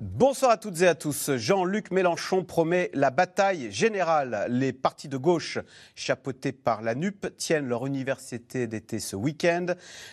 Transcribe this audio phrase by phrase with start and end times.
[0.00, 1.34] Bonsoir à toutes et à tous.
[1.34, 4.46] Jean-Luc Mélenchon promet la bataille générale.
[4.48, 5.58] Les partis de gauche,
[5.96, 9.66] chapeautés par la NUP, tiennent leur université d'été ce week-end.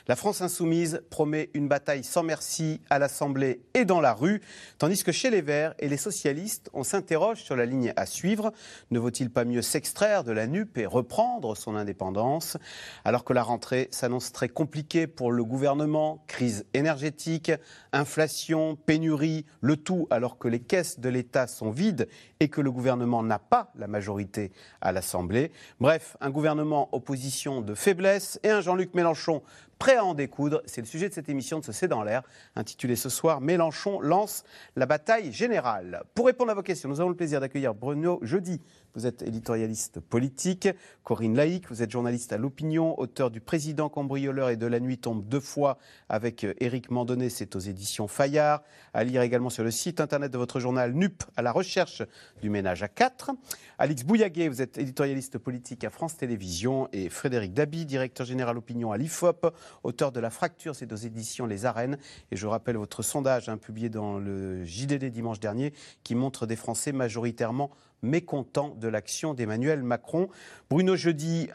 [0.08, 4.42] La France insoumise promet une bataille sans merci à l'Assemblée et dans la rue,
[4.80, 8.54] tandis que chez les Verts et les socialistes, on s'interroge sur la ligne à suivre.
[8.90, 12.58] Ne vaut-il pas mieux s'extraire de la NUP et reprendre son indépendance?
[13.04, 17.52] Alors que la rentrée s'annonce très compliquée pour le gouvernement, crise énergétique,
[17.94, 22.08] inflation, pénurie, le tout alors que les caisses de l'État sont vides
[22.40, 24.52] et que le gouvernement n'a pas la majorité
[24.82, 25.52] à l'Assemblée.
[25.80, 29.42] Bref, un gouvernement opposition de faiblesse et un Jean-Luc Mélenchon
[29.80, 30.62] prêt à en découdre.
[30.66, 32.24] C'est le sujet de cette émission de ce C'est dans l'air,
[32.56, 34.44] intitulée ce soir Mélenchon lance
[34.76, 36.04] la bataille générale.
[36.14, 38.62] Pour répondre à vos questions, nous avons le plaisir d'accueillir Bruno Jeudi.
[38.96, 40.70] Vous êtes éditorialiste politique.
[41.04, 44.98] Corinne Laïc, vous êtes journaliste à l'opinion, auteur du Président cambrioleur et de La nuit
[44.98, 48.62] tombe deux fois avec Éric Mandonnet, c'est aux éditions Fayard.
[48.94, 52.04] À lire également sur le site internet de votre journal NUP à la recherche
[52.42, 53.32] du ménage à quatre.
[53.78, 58.94] Alix Bouillaguet, vous êtes éditorialiste politique à France Télévisions et Frédéric Dabi, directeur général opinion
[58.94, 59.54] à l'IFOP,
[59.84, 61.98] auteur de La Fracture, c'est aux éditions Les Arènes.
[62.32, 66.56] Et je rappelle votre sondage hein, publié dans le JDD dimanche dernier qui montre des
[66.56, 67.72] Français majoritairement
[68.02, 70.30] mécontents de l'action d'Emmanuel Macron.
[70.70, 71.50] Bruno Jeudi,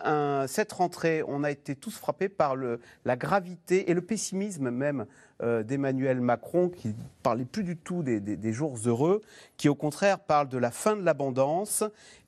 [0.47, 5.07] cette rentrée, on a été tous frappés par la gravité et le pessimisme même
[5.43, 9.23] euh, d'Emmanuel Macron, qui ne parlait plus du tout des, jours heureux,
[9.57, 11.83] qui au contraire parle de la fin de l'abondance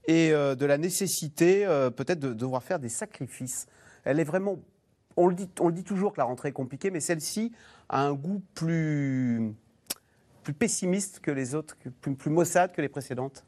[0.06, 3.66] et euh, de la nécessité euh, peut-être de, devoir faire des sacrifices.
[4.04, 4.58] Elle est vraiment
[5.16, 7.52] on le, dit, toujours que la rentrée est compliquée, mais celle-ci
[7.88, 9.54] a un goût plus,
[10.58, 13.44] pessimiste que les autres, plus maussade que les précédentes.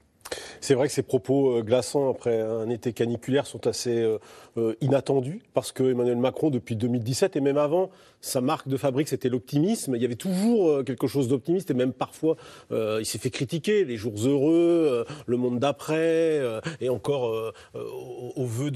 [0.65, 4.19] C'est vrai que ces propos euh, glaçants après un été caniculaire sont assez euh,
[4.57, 7.91] euh, inattendus parce que Emmanuel Macron, depuis 2017 et même avant,
[8.23, 9.95] sa marque de fabrique c'était l'optimisme.
[9.95, 12.37] Il y avait toujours quelque chose d'optimiste et même parfois
[12.71, 16.41] il s'est fait critiquer les jours heureux, le monde d'après
[16.81, 18.71] et encore au, vœu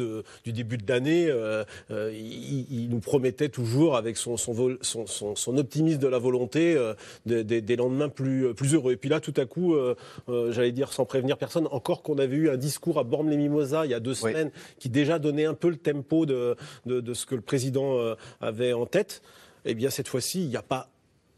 [0.45, 1.33] du début de l'année,
[1.91, 6.77] il, nous promettait toujours avec son, son, optimisme de la volonté
[7.25, 8.93] des lendemains plus, plus heureux.
[8.93, 9.75] Et puis là, tout à coup,
[10.51, 13.95] j'allais dire sans prévenir personne, encore qu'on avait eu un discours à Bormes-les-Mimosas il y
[13.95, 17.41] a deux semaines qui déjà donnait un peu le tempo de, de, ce que le
[17.41, 19.23] président euh, avait en tête.
[19.65, 20.91] Eh bien, cette fois-ci, il n'y a pas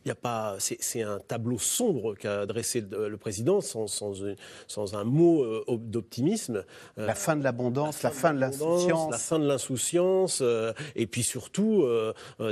[0.06, 5.44] il a pas, c'est un tableau sombre qu'a dressé le, président sans, sans, un mot
[5.44, 6.64] euh, d'optimisme.
[6.98, 9.10] Euh, la fin de l'abondance, la, fin de l'insouciance.
[9.10, 10.38] La fin de l'insouciance.
[10.40, 11.84] Euh, et puis surtout,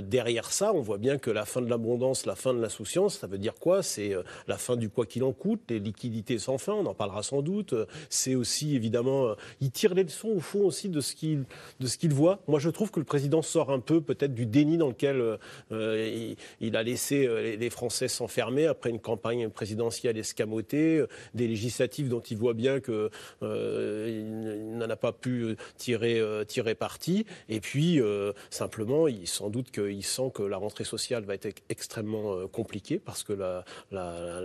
[0.03, 3.27] derrière ça, on voit bien que la fin de l'abondance, la fin de l'insouciance, ça
[3.27, 3.83] veut dire quoi?
[3.83, 4.15] C'est
[4.47, 7.41] la fin du quoi qu'il en coûte, les liquidités sans fin, on en parlera sans
[7.41, 7.75] doute.
[8.11, 12.41] C'est aussi, évidemment, il tire les leçons au fond aussi de ce qu'il voit.
[12.47, 15.39] Moi, je trouve que le président sort un peu peut-être du déni dans lequel
[15.71, 22.09] il, il, a laissé les, Français s'enfermer après une campagne présidentielle escamotée, euh, des législatives
[22.09, 23.11] dont il voit bien qu'il
[23.43, 27.27] euh, n'en a pas pu tirer, euh, tirer parti.
[27.49, 28.01] Et puis,
[28.51, 33.23] simplement, il, sans doute qu'il sent que la rentrée sociale va être extrêmement compliquée parce
[33.23, 33.65] que la,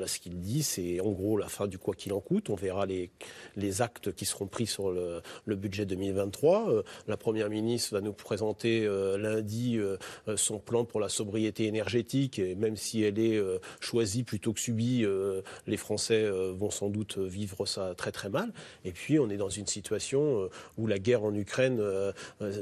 [0.07, 2.49] ce qu'il dit, c'est en gros la fin du quoi qu'il en coûte.
[2.49, 5.21] On verra les, actes qui seront pris sur le,
[5.55, 6.83] budget 2023.
[7.07, 8.87] la Première ministre va nous présenter
[9.17, 9.79] lundi
[10.35, 12.41] son plan pour la sobriété énergétique
[12.93, 17.65] elle est euh, choisie plutôt que subie, euh, les Français euh, vont sans doute vivre
[17.65, 18.51] ça très très mal.
[18.85, 21.81] Et puis on est dans une situation où la guerre en Ukraine,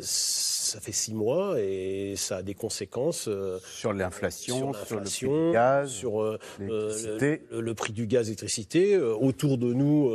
[0.02, 3.30] ça fait six mois et ça a des conséquences
[3.66, 8.98] sur l'inflation, sur, le prix du gaz, sur le, prix du gaz, l'électricité.
[8.98, 10.12] Autour de nous,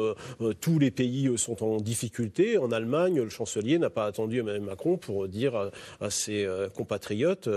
[0.61, 2.59] tous les pays sont en difficulté.
[2.59, 7.49] En Allemagne, le chancelier n'a pas attendu Emmanuel Macron pour dire à, ses compatriotes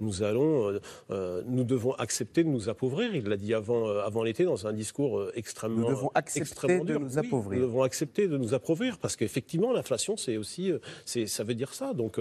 [0.00, 0.80] nous allons,
[1.10, 3.14] nous devons accepter de nous appauvrir.
[3.14, 5.88] Il l'a dit avant, euh, avant l'été dans un discours euh, extrêmement.
[5.88, 7.60] Nous devons accepter de nous appauvrir.
[7.60, 11.74] nous devons accepter de nous appauvrir parce qu'effectivement, l'inflation, c'est aussi, euh, ça veut dire
[11.74, 11.92] ça.
[11.94, 12.18] Donc,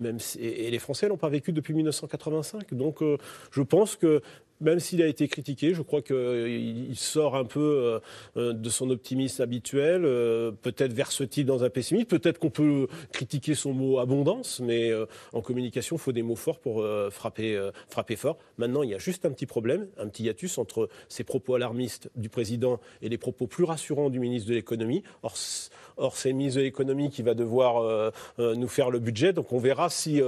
[0.00, 2.74] même et les Français l'ont pas vécu depuis 1985.
[2.74, 3.00] Donc,
[3.50, 4.22] je pense que
[4.62, 7.98] même s'il a été critiqué, je crois qu'il sort un peu euh,
[8.36, 10.04] euh, de son optimisme habituel.
[10.04, 12.06] Euh, peut-être verse-t-il dans un pessimisme.
[12.06, 14.92] Peut-être qu'on peut critiquer son mot abondance, mais
[15.32, 18.38] en communication, il faut des mots forts pour frapper, frapper fort.
[18.58, 22.10] Maintenant, il y a juste un petit problème, un petit hiatus entre ces propos alarmistes
[22.16, 25.02] du président et les propos plus rassurants du ministre de l'économie.
[25.22, 25.36] Or,
[25.96, 29.32] or c'est de l'économie qui va devoir nous faire le budget.
[29.32, 30.20] Donc on verra si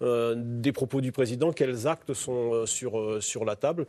[0.00, 3.86] des propos du président, quels actes sont sur, sur la table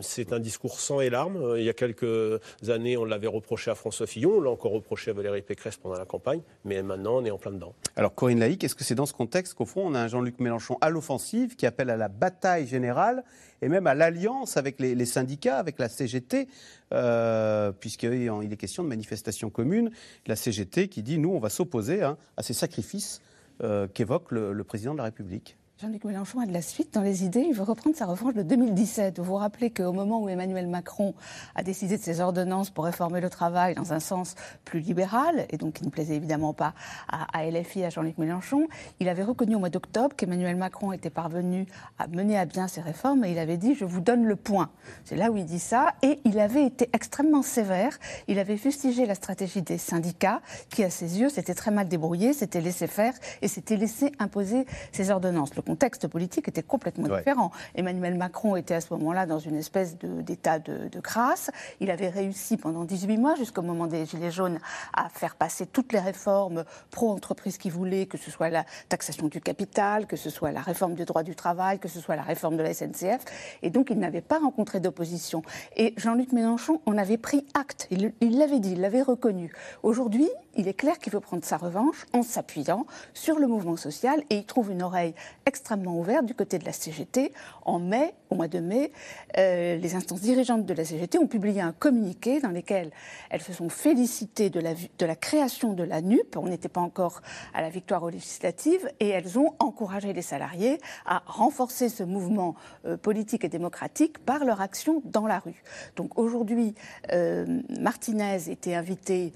[0.00, 1.54] c'est un discours sans et larmes.
[1.56, 5.10] Il y a quelques années, on l'avait reproché à François Fillon, on l'a encore reproché
[5.10, 7.74] à Valérie Pécresse pendant la campagne, mais maintenant, on est en plein dedans.
[7.96, 10.38] Alors, Corinne Laïc, est-ce que c'est dans ce contexte qu'au fond, on a un Jean-Luc
[10.40, 13.24] Mélenchon à l'offensive qui appelle à la bataille générale
[13.62, 16.48] et même à l'alliance avec les, syndicats, avec la CGT,
[16.92, 19.90] euh, puisqu'il est question de manifestations communes.
[20.26, 23.20] La CGT qui dit, nous, on va s'opposer hein, à ces sacrifices
[23.62, 25.56] euh, qu'évoque le président de la République.
[25.78, 27.44] Jean-Luc Mélenchon a de la suite dans les idées.
[27.50, 29.18] Il veut reprendre sa revanche de 2017.
[29.18, 31.12] Vous vous rappelez qu'au moment où Emmanuel Macron
[31.54, 35.58] a décidé de ses ordonnances pour réformer le travail dans un sens plus libéral, et
[35.58, 36.72] donc qui ne plaisait évidemment pas
[37.10, 38.68] à, LFI, à Jean-Luc Mélenchon,
[39.00, 41.66] il avait reconnu au mois d'octobre qu'Emmanuel Macron était parvenu
[41.98, 44.70] à mener à bien ses réformes et il avait dit Je vous donne le point.
[45.04, 45.92] C'est là où il dit ça.
[46.00, 47.98] Et il avait été extrêmement sévère.
[48.28, 50.40] Il avait fustigé la stratégie des syndicats
[50.70, 53.12] qui, à ses yeux, s'étaient très mal débrouillés, s'étaient laissé faire
[53.42, 57.50] et s'étaient laissé imposer ses ordonnances contexte politique était complètement différent.
[57.74, 61.50] Emmanuel Macron était à ce moment-là dans une espèce d'état de, de, grâce.
[61.80, 64.58] Il avait réussi pendant 18 mois, jusqu'au moment des Gilets jaunes,
[64.94, 69.40] à faire passer toutes les réformes pro-entreprise qu'il voulait, que ce soit la taxation du
[69.40, 72.56] capital, que ce soit la réforme du droit du travail, que ce soit la réforme
[72.56, 73.24] de la SNCF.
[73.62, 75.42] Et donc, il n'avait pas rencontré d'opposition.
[75.76, 77.88] Et Jean-Luc Mélenchon en avait pris acte.
[77.90, 79.52] Il l'avait dit, il l'avait reconnu.
[79.82, 84.22] Aujourd'hui, il est clair qu'il veut prendre sa revanche en s'appuyant sur le mouvement social
[84.30, 85.14] et il trouve une oreille
[85.44, 85.55] extrêmement
[85.98, 87.32] ouverte du côté de la CGT.
[87.66, 88.92] En mai, au mois de mai,
[89.38, 92.92] euh, les instances dirigeantes de la CGT ont publié un communiqué dans lequel
[93.28, 96.36] elles se sont félicitées de la, création de la NUP.
[96.36, 97.22] On n'était pas encore
[97.54, 102.54] à la victoire aux législatives et elles ont encouragé les salariés à renforcer ce mouvement
[102.84, 105.64] euh, politique et démocratique par leur action dans la rue.
[105.96, 106.76] Donc aujourd'hui,
[107.12, 109.32] euh, Martinez était invité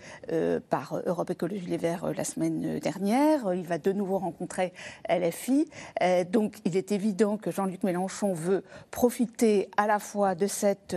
[0.69, 3.53] par Europe Écologie Les Verts la semaine dernière.
[3.55, 4.73] Il va de nouveau rencontrer
[5.09, 5.69] LFI.
[6.31, 10.97] donc il est évident que Jean-Luc Mélenchon veut profiter à la fois de cette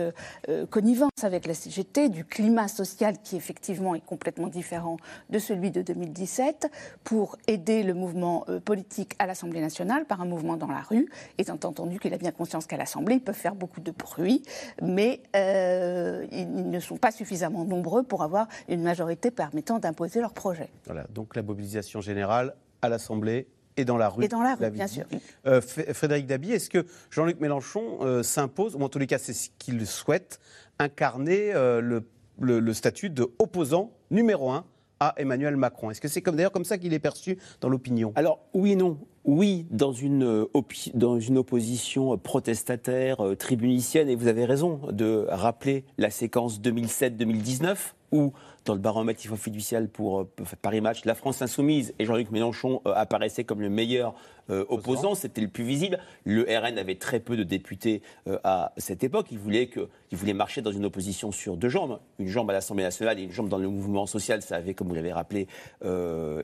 [0.70, 4.96] connivence avec la CGT, du climat social qui effectivement est complètement différent
[5.30, 6.70] de celui de 2017,
[7.02, 11.54] pour aider le mouvement politique à l'Assemblée nationale par un mouvement dans la rue, étant
[11.54, 14.42] entendu qu'il a bien conscience qu'à l'Assemblée, ils peuvent faire beaucoup de bruit,
[14.82, 20.70] mais ils ne sont pas suffisamment nombreux pour avoir une majorité permettant d'imposer leur projet.
[20.86, 24.24] Voilà, donc la mobilisation générale à l'Assemblée et dans la rue.
[24.24, 25.04] Et dans la rue, bien sûr.
[25.46, 29.32] Euh, Frédéric Dabi, est-ce que Jean-Luc Mélenchon euh, s'impose, ou en tous les cas c'est
[29.32, 30.40] ce qu'il souhaite,
[30.78, 32.04] incarner euh, le,
[32.40, 34.64] le, statut de opposant numéro un
[35.00, 35.90] à Emmanuel Macron?
[35.90, 38.12] Est-ce que c'est comme, d'ailleurs comme ça qu'il est perçu dans l'opinion?
[38.16, 38.98] Alors oui et non.
[39.26, 40.46] Oui, dans une,
[40.92, 48.32] dans une opposition protestataire, tribunicienne, et vous avez raison de rappeler la séquence 2007-2019 où,
[48.64, 50.30] dans le baromètre fiducial pour euh,
[50.62, 54.14] Paris Match, la France insoumise et Jean-Luc Mélenchon euh, apparaissaient comme le meilleur
[54.50, 55.98] euh, opposant, c'était le plus visible.
[56.24, 58.02] Le RN avait très peu de députés
[58.42, 59.28] à cette époque.
[59.30, 61.98] Il voulait, que, il voulait marcher dans une opposition sur deux jambes.
[62.18, 64.42] Une jambe à l'Assemblée nationale et une jambe dans le mouvement social.
[64.42, 65.46] Ça avait, comme vous l'avez rappelé,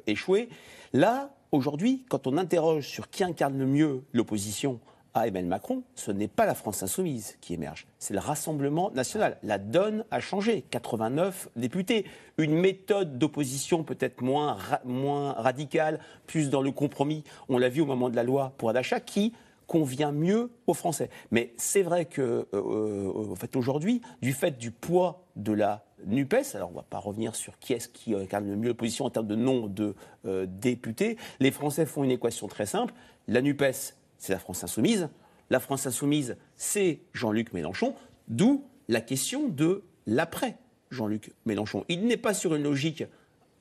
[0.06, 0.49] échoué.
[0.94, 4.81] Là, aujourd'hui, quand on interroge sur qui incarne le mieux l'opposition
[5.14, 9.38] à Emmanuel Macron, ce n'est pas la France insoumise qui émerge, c'est le Rassemblement national.
[9.42, 12.06] La donne a changé, 89 députés.
[12.38, 17.86] Une méthode d'opposition peut-être moins, moins radicale, plus dans le compromis, on l'a vu au
[17.86, 19.32] moment de la loi pour d'achat, qui
[19.70, 21.10] convient mieux aux Français.
[21.30, 26.55] Mais c'est vrai que, euh, euh, fait, aujourd'hui, du fait du poids de la NUPES,
[26.56, 29.10] alors on ne va pas revenir sur qui est-ce qui incarne le mieux l'opposition en
[29.10, 29.94] termes de nombre de
[30.26, 32.93] euh, députés, les Français font une équation très simple.
[33.29, 35.08] La NUPES, c'est la France insoumise.
[35.50, 37.96] La France insoumise, c'est Jean-Luc Mélenchon,
[38.29, 40.56] d'où la question de l'après
[40.91, 41.84] Jean-Luc Mélenchon.
[41.89, 43.05] Il n'est pas sur une logique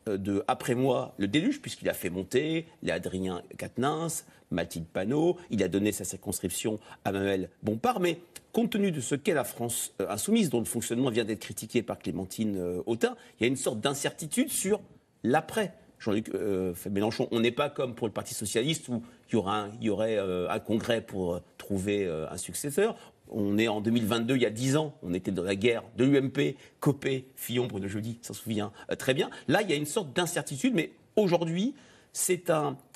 [0.08, 5.38] euh, de après moi le déluge, puisqu'il a fait monter les Adrien Quatennens, Mathilde Panot,
[5.50, 8.20] il a donné sa circonscription à Manuel Bompard, mais
[8.52, 11.82] compte tenu de ce qu'est la France euh, insoumise, dont le fonctionnement vient d'être critiqué
[11.82, 14.82] par Clémentine euh, Autain, il y a une sorte d'incertitude sur
[15.24, 17.28] l'après Jean-Luc euh, Mélenchon.
[17.32, 19.36] On n'est pas comme pour le Parti socialiste où il
[19.82, 22.96] y, aurait euh, un congrès pour euh, trouver un successeur.
[23.32, 26.04] On est en 2022, il y a 10 ans, on était dans la guerre de
[26.04, 29.30] l'UMP, Copé, Fillon, Bruno Jeudi, s'en souvient très bien.
[29.48, 31.76] Là, il y a une sorte d'incertitude, mais aujourd'hui,
[32.12, 32.52] c'est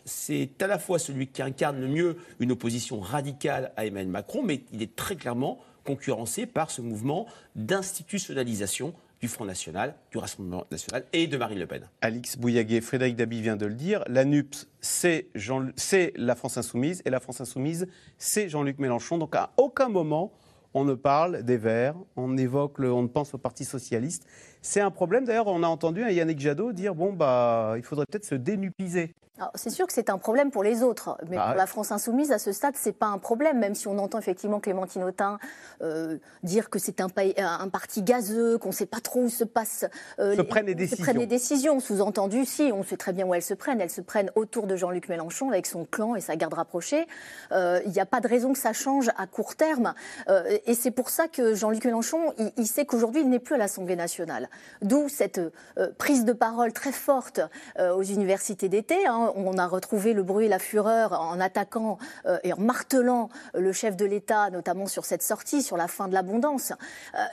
[0.06, 4.42] c'est à la fois celui qui incarne le mieux une opposition radicale à Emmanuel Macron,
[4.42, 8.94] mais il est très clairement concurrencé par ce mouvement d'institutionnalisation
[9.24, 11.90] du Front National, du Rassemblement National et de Marine Le Pen.
[12.02, 15.32] Alix Bouillaguet, Frédéric Dabi vient de le dire, la NUPS, c'est
[16.18, 17.88] la France Insoumise, et la France Insoumise,
[18.18, 19.18] c'est Jean-Luc Mélenchon.
[19.18, 20.34] Donc à aucun moment,
[20.74, 24.28] on ne parle des Verts, on évoque, le, on pense au Parti socialiste.
[24.64, 25.26] C'est un problème.
[25.26, 29.14] D'ailleurs, on a entendu un Yannick Jadot dire bon bah, il faudrait peut-être se dénupiser.
[29.56, 31.58] C'est sûr que c'est un problème pour les autres, mais Bah pour ouais.
[31.58, 34.60] la France insoumise, à ce stade, c'est pas un problème, même si on entend effectivement
[34.60, 35.40] Clémentine Autain
[35.82, 37.10] euh, dire que c'est un,
[37.70, 39.86] parti gazeux, qu'on ne sait pas trop où se passent
[40.20, 40.98] euh, Se prennent les décisions.
[40.98, 41.80] Se prennent les décisions.
[41.80, 43.82] Sous-entendu, si, on sait très bien où elles se prennent.
[43.82, 47.08] Elles se prennent autour de Jean-Luc Mélenchon avec son clan et sa garde rapprochée.
[47.52, 49.96] Euh, Il n'y a pas de raison que ça change à court terme.
[50.30, 53.56] Euh, et c'est pour ça que Jean-Luc Mélenchon, il, il sait qu'aujourd'hui, il n'est plus
[53.56, 54.48] à l'Assemblée nationale.
[54.82, 55.40] D'où cette
[55.78, 57.40] euh, prise de parole très forte
[57.80, 59.06] euh, aux universités d'été.
[59.08, 59.32] hein.
[59.36, 63.72] On a retrouvé le bruit et la fureur en attaquant euh, et en martelant le
[63.72, 66.74] chef de l'État, notamment sur cette sortie, sur la fin de l'abondance.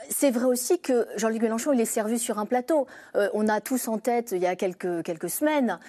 [0.09, 2.87] C'est vrai aussi que Jean-Luc Mélenchon, il est servi sur un plateau.
[3.33, 5.79] On a tous en tête, il y a quelques, quelques semaines,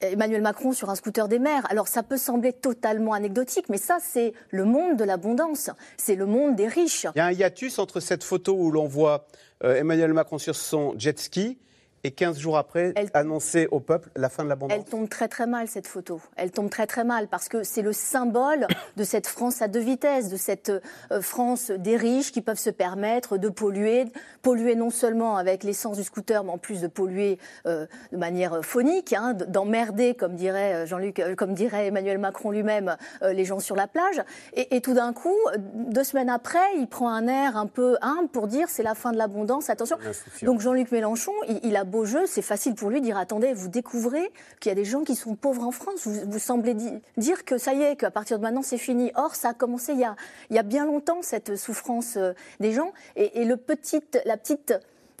[0.00, 1.66] Emmanuel Macron sur un scooter des mers.
[1.70, 5.70] Alors ça peut sembler totalement anecdotique, mais ça, c'est le monde de l'abondance.
[5.96, 7.06] C'est le monde des riches.
[7.14, 9.26] Il y a un hiatus entre cette photo où l'on voit
[9.62, 11.58] Emmanuel Macron sur son jet ski
[12.06, 14.84] et 15 jours après Elle- annoncer au peuple la fin de Elle l'abondance.
[14.88, 16.20] tombe très très mal cette photo.
[16.36, 19.80] Elle tombe très très mal parce que c'est le symbole de cette France à deux
[19.80, 24.04] vitesses, de cette euh, France des riches qui peuvent se permettre de polluer,
[24.42, 28.64] polluer non seulement avec l'essence du scooter, mais en plus de polluer euh, de manière
[28.64, 33.44] phonique, hein, d'emmerder, comme dirait euh, Jean-Luc, euh, comme dirait Emmanuel Macron lui-même, euh, les
[33.44, 34.22] gens sur la plage.
[34.54, 37.96] Et, et tout d'un coup, euh, deux semaines après, il prend un air un peu
[38.00, 39.70] humble pour dire c'est la fin de l'abondance.
[39.70, 39.96] Attention.
[40.42, 43.52] Donc Jean-Luc Mélenchon, il, il a beau jeu, c'est facile pour lui de dire attendez,
[43.52, 46.06] vous découvrez qu'il y a des gens qui sont pauvres en France.
[46.06, 49.10] Vous, semblez di- dire que ça y est, qu'à partir de maintenant c'est fini.
[49.14, 50.16] Or, ça a commencé il y a,
[50.50, 52.92] il bien longtemps cette souffrance euh, des gens.
[53.16, 54.74] Et, la petite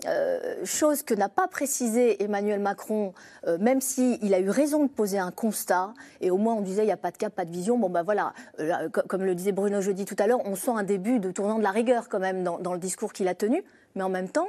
[0.06, 3.14] euh, chose que n'a pas précisé Emmanuel Macron,
[3.46, 6.82] euh, même s'il a eu raison de poser un constat, et au moins on disait
[6.82, 9.24] il n'y a pas de cap, pas de vision, bon ben voilà, là, co- comme
[9.24, 11.70] le disait Bruno Jeudi tout à l'heure, on sent un début de tournant de la
[11.70, 13.64] rigueur quand même dans, le discours qu'il a tenu,
[13.94, 14.48] mais en même temps,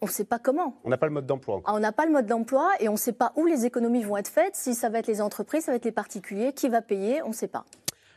[0.00, 0.78] on ne sait pas comment.
[0.84, 1.60] On n'a pas le mode d'emploi.
[1.64, 4.04] Ah, On n'a pas le mode d'emploi et on ne sait pas où les économies
[4.04, 6.68] vont être faites, si ça va être les entreprises, ça va être les particuliers, qui
[6.68, 7.64] va payer, on ne sait pas.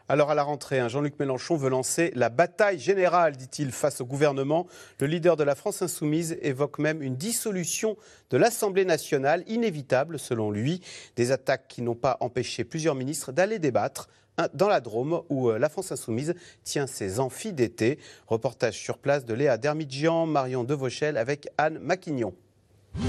[0.09, 4.05] Alors à la rentrée, hein, Jean-Luc Mélenchon veut lancer la bataille générale, dit-il, face au
[4.05, 4.67] gouvernement.
[4.99, 7.95] Le leader de la France insoumise évoque même une dissolution
[8.29, 10.81] de l'Assemblée nationale, inévitable selon lui.
[11.15, 14.09] Des attaques qui n'ont pas empêché plusieurs ministres d'aller débattre
[14.53, 16.33] dans la Drôme, où euh, la France insoumise
[16.63, 17.99] tient ses amphis d'été.
[18.27, 22.33] Reportage sur place de Léa Dermidjian, Marion Devauchel avec Anne Maquignon.
[22.95, 23.01] Le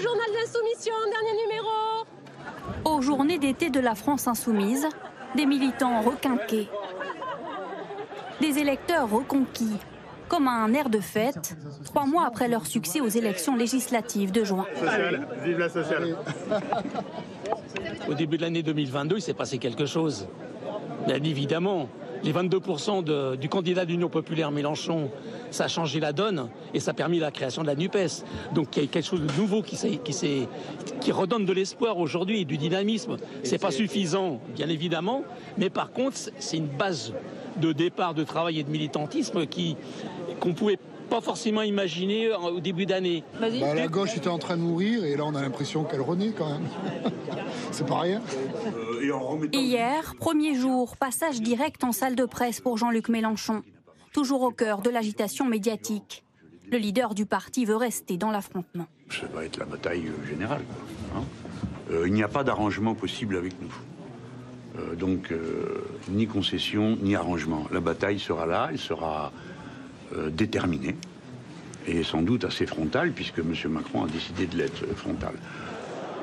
[0.00, 1.68] journal de l'insoumission, dernier numéro.
[2.84, 4.86] Aux journées d'été de la France insoumise,
[5.36, 6.68] des militants requinqués,
[8.40, 9.78] des électeurs reconquis,
[10.28, 14.44] comme à un air de fête, trois mois après leur succès aux élections législatives de
[14.44, 14.66] juin.
[15.42, 16.16] Vive la sociale.
[18.08, 20.26] Au début de l'année 2022, il s'est passé quelque chose.
[21.06, 21.88] Bien évidemment,
[22.22, 25.10] les 22% de- du candidat de l'Union populaire Mélenchon,
[25.50, 28.24] ça a changé la donne et ça a permis la création de la NUPES.
[28.54, 29.76] Donc il y a quelque chose de nouveau qui,
[31.12, 33.16] redonne de l'espoir aujourd'hui, du dynamisme.
[33.42, 35.22] C'est pas suffisant, bien évidemment,
[35.56, 37.14] mais par contre, c'est une base
[37.56, 39.76] de départ de travail et de militantisme qui
[40.40, 40.78] qu'on pouvait
[41.08, 43.24] pas forcément imaginer en- au début d'année.
[43.40, 46.32] Bah, la gauche était en train de mourir et là on a l'impression qu'elle renaît
[46.36, 46.68] quand même.
[47.72, 48.22] C'est pas rien.
[49.52, 53.62] Hier, premier jour, passage direct en salle de presse pour Jean-Luc Mélenchon,
[54.12, 56.24] toujours au cœur de l'agitation médiatique.
[56.70, 58.86] Le leader du parti veut rester dans l'affrontement.
[59.10, 60.62] Ça va être la bataille euh, générale.
[61.16, 61.22] hein.
[61.90, 63.72] Euh, il n'y a pas d'arrangement possible avec nous.
[64.78, 67.64] Euh, donc, euh, ni concession, ni arrangement.
[67.72, 69.47] La bataille sera là, elle sera euh,
[70.30, 70.96] déterminée
[71.88, 73.54] et sans doute assez frontale, puisque M.
[73.70, 75.34] Macron a décidé de l'être euh, frontale.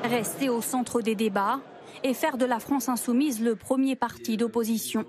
[0.04, 1.60] Rester au centre des débats
[2.04, 5.04] et faire de la France insoumise le premier parti d'opposition.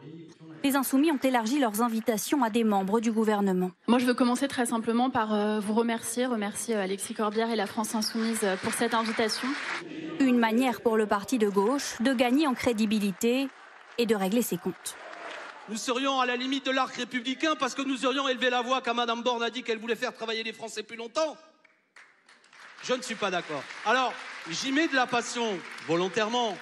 [0.64, 3.70] Les insoumis ont élargi leurs invitations à des membres du gouvernement.
[3.88, 7.56] Moi, je veux commencer très simplement par euh, vous remercier, remercier euh, Alexis Corbière et
[7.56, 9.48] la France Insoumise euh, pour cette invitation.
[10.20, 13.48] Une manière pour le parti de gauche de gagner en crédibilité
[14.00, 14.98] et de régler ses comptes.
[15.70, 18.82] Nous serions à la limite de l'arc républicain parce que nous aurions élevé la voix
[18.82, 21.36] quand Madame Borne a dit qu'elle voulait faire travailler les Français plus longtemps.
[22.84, 23.64] Je ne suis pas d'accord.
[23.86, 24.14] Alors,
[24.50, 26.58] j'y mets de la passion, volontairement,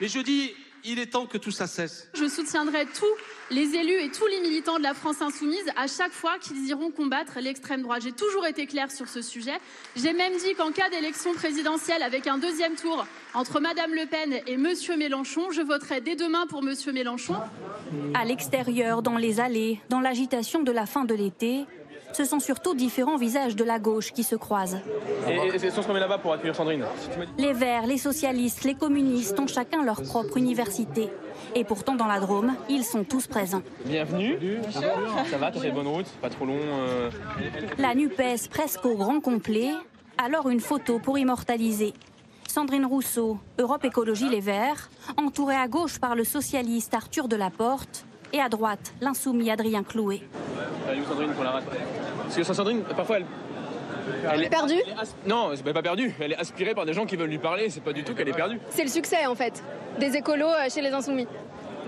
[0.00, 2.08] mais je dis, il est temps que tout ça cesse.
[2.14, 3.06] Je soutiendrai tous
[3.50, 6.90] les élus et tous les militants de la France Insoumise à chaque fois qu'ils iront
[6.90, 8.02] combattre l'extrême droite.
[8.02, 9.58] J'ai toujours été claire sur ce sujet.
[9.96, 14.40] J'ai même dit qu'en cas d'élection présidentielle avec un deuxième tour entre Madame Le Pen
[14.46, 17.36] et Monsieur Mélenchon, je voterai dès demain pour Monsieur Mélenchon.
[18.14, 21.64] À l'extérieur, dans les allées, dans l'agitation de la fin de l'été,
[22.12, 24.80] ce sont surtout différents visages de la gauche qui se croisent.
[25.28, 26.84] Et, c'est on se remet là-bas pour accueillir Sandrine.
[27.38, 31.08] Les Verts, les socialistes, les communistes ont chacun leur propre université.
[31.54, 33.62] Et pourtant, dans la Drôme, ils sont tous présents.
[33.84, 34.60] Bienvenue.
[34.70, 37.10] Ça va, t'as fait bonne route Pas trop long euh.
[37.78, 39.70] La NUPES presque au grand complet,
[40.18, 41.94] alors une photo pour immortaliser.
[42.48, 48.40] Sandrine Rousseau, Europe Écologie Les Verts, entourée à gauche par le socialiste Arthur Delaporte et
[48.40, 50.22] à droite l'insoumis Adrien Clouet.
[50.90, 51.64] Est où Sandrine pour la rate
[52.22, 53.26] Parce que Sandrine, parfois elle.
[54.32, 54.80] Elle est perdue
[55.26, 56.14] Non, elle n'est pas perdue.
[56.20, 57.68] Elle est aspirée par des gens qui veulent lui parler.
[57.68, 58.58] C'est pas du tout qu'elle est perdue.
[58.70, 59.62] C'est le succès en fait
[59.98, 61.26] des écolos euh, chez les insoumis.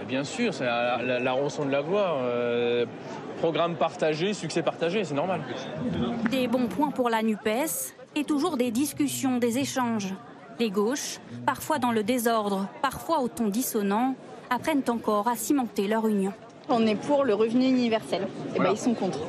[0.06, 2.18] Bien sûr, c'est la, la, la, rançon de la gloire.
[2.22, 2.84] Euh,
[3.38, 5.40] programme partagé, succès partagé, c'est normal.
[6.30, 10.14] Des bons points pour la NUPES et toujours des discussions, des échanges.
[10.58, 14.14] Les gauches, parfois dans le désordre, parfois au ton dissonant,
[14.50, 16.32] apprennent encore à cimenter leur union.
[16.68, 18.22] On est pour le revenu universel.
[18.22, 18.70] Et eh voilà.
[18.70, 19.20] ben, ils sont contre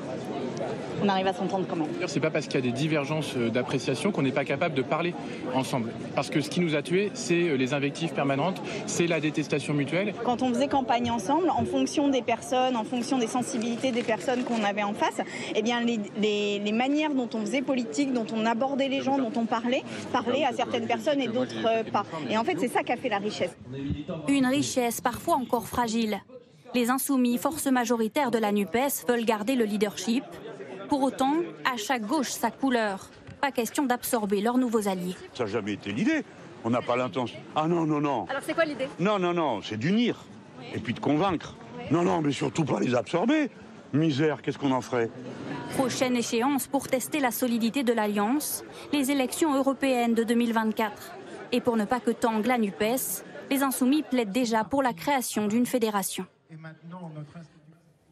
[1.01, 1.87] on arrive à s'entendre quand même.
[2.07, 4.81] C'est pas parce qu'il y a des divergences euh, d'appréciation qu'on n'est pas capable de
[4.81, 5.13] parler
[5.53, 5.91] ensemble.
[6.15, 9.73] Parce que ce qui nous a tués, c'est euh, les invectives permanentes, c'est la détestation
[9.73, 10.13] mutuelle.
[10.23, 14.43] Quand on faisait campagne ensemble, en fonction des personnes, en fonction des sensibilités des personnes
[14.43, 15.21] qu'on avait en face,
[15.55, 19.17] eh bien les, les, les, manières dont on faisait politique, dont on abordait les gens,
[19.17, 22.05] dont on parlait, parlait à certaines personnes et d'autres euh, pas.
[22.29, 23.55] Et en fait, c'est ça qui a fait la richesse.
[24.27, 26.21] Une richesse parfois encore fragile.
[26.73, 30.23] Les insoumis, force majoritaire de la NUPES, veulent garder le leadership.
[30.91, 33.07] Pour autant, à chaque gauche sa couleur.
[33.39, 35.15] Pas question d'absorber leurs nouveaux alliés.
[35.33, 36.25] Ça n'a jamais été l'idée.
[36.65, 37.39] On n'a pas l'intention.
[37.55, 38.25] Ah non, non, non.
[38.29, 38.89] Alors c'est quoi l'idée?
[38.99, 40.25] Non, non, non, c'est d'unir.
[40.73, 41.55] Et puis de convaincre.
[41.91, 43.49] Non, non, mais surtout pas les absorber.
[43.93, 45.09] Misère, qu'est-ce qu'on en ferait?
[45.77, 51.13] Prochaine échéance pour tester la solidité de l'Alliance, les élections européennes de 2024.
[51.53, 55.47] Et pour ne pas que tangue la NUPES, les Insoumis plaident déjà pour la création
[55.47, 56.25] d'une fédération.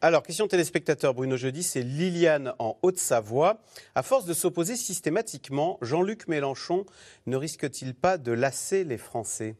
[0.02, 3.58] Alors, question téléspectateur Bruno Jeudi, c'est Liliane en Haute-Savoie.
[3.96, 6.86] À force de s'opposer systématiquement, Jean-Luc Mélenchon
[7.28, 9.58] ne risque-t-il pas de lasser les Français?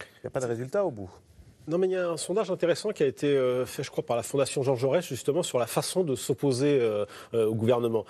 [0.00, 1.10] Il n'y a pas de résultat au bout.
[1.66, 3.26] Non, mais il y a un sondage intéressant qui a été
[3.66, 7.04] fait, je crois, par la Fondation Jean Jaurès, justement, sur la façon de s'opposer euh,
[7.32, 8.06] au gouvernement,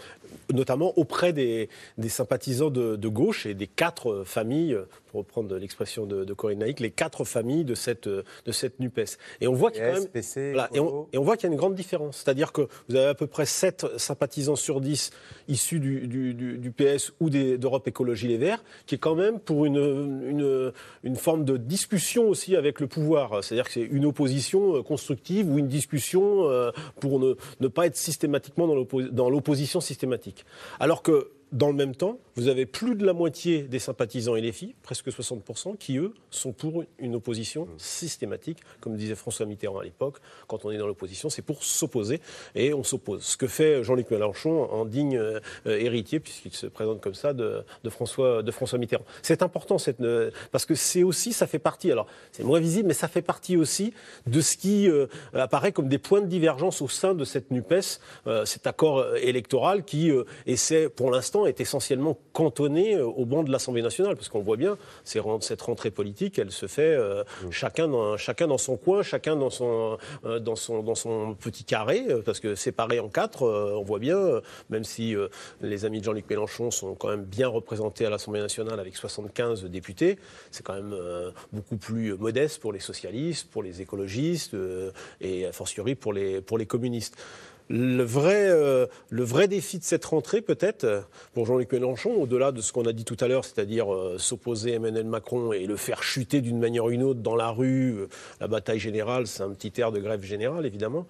[0.52, 1.70] notamment auprès des,
[2.06, 6.90] sympathisants de, gauche et des quatre familles, pour reprendre l'expression de, de, Corinne Naïc, les
[6.90, 9.18] quatre familles de cette, de cette NUPES.
[9.40, 9.98] Et on voit qu'il y a
[10.52, 12.18] voilà, y une grande différence.
[12.18, 15.10] C'est-à-dire que vous avez à peu près 7 sympathisants sur 10
[15.48, 19.64] issus du, du, du PS ou d'Europe Écologie Les Verts, qui est quand même pour
[19.64, 23.42] une, une, une forme de discussion aussi avec le pouvoir.
[23.42, 26.48] C'est-à-dire que c'est une opposition constructive ou une discussion
[27.00, 30.44] pour ne, ne pas être systématiquement dans l'opposition systématique.
[30.80, 34.40] Alors que dans le même temps, vous avez plus de la moitié des sympathisants et
[34.40, 38.58] les filles, presque 60%, qui, eux, sont pour une opposition systématique.
[38.80, 42.20] Comme disait François Mitterrand à l'époque, quand on est dans l'opposition, c'est pour s'opposer,
[42.54, 43.24] et on s'oppose.
[43.24, 47.64] Ce que fait Jean-Luc Mélenchon en digne euh, héritier, puisqu'il se présente comme ça, de,
[47.82, 49.04] de, François, de François Mitterrand.
[49.20, 52.86] C'est important, cette, euh, parce que c'est aussi, ça fait partie, alors c'est moins visible,
[52.86, 53.92] mais ça fait partie aussi
[54.28, 57.98] de ce qui euh, apparaît comme des points de divergence au sein de cette NUPES,
[58.44, 60.12] cet accord électoral qui
[60.46, 64.78] essaie, pour l'instant, est essentiellement cantonné au banc de l'Assemblée nationale, parce qu'on voit bien,
[65.02, 67.50] cette rentrée politique, elle se fait euh, mmh.
[67.50, 71.64] chacun, dans, chacun dans son coin, chacun dans son, euh, dans son, dans son petit
[71.64, 75.16] carré, parce que séparé en quatre, euh, on voit bien, même si
[75.60, 79.64] les amis de Jean-Luc Mélenchon sont quand même bien représentés à l'Assemblée nationale avec 75
[79.64, 80.16] députés,
[80.52, 80.94] c'est quand même
[81.52, 84.56] beaucoup plus modeste pour les socialistes, pour les écologistes
[85.20, 87.16] et a fortiori pour les, pour les communistes.
[87.70, 92.62] Le vrai, euh, le vrai défi de cette rentrée, peut-être, pour Jean-Luc Mélenchon, au-delà de
[92.62, 95.76] ce qu'on a dit tout à l'heure, c'est-à-dire euh, s'opposer à Emmanuel Macron et le
[95.76, 98.08] faire chuter d'une manière ou d'une autre dans la rue, euh,
[98.40, 101.06] la bataille générale, c'est un petit air de grève générale, évidemment,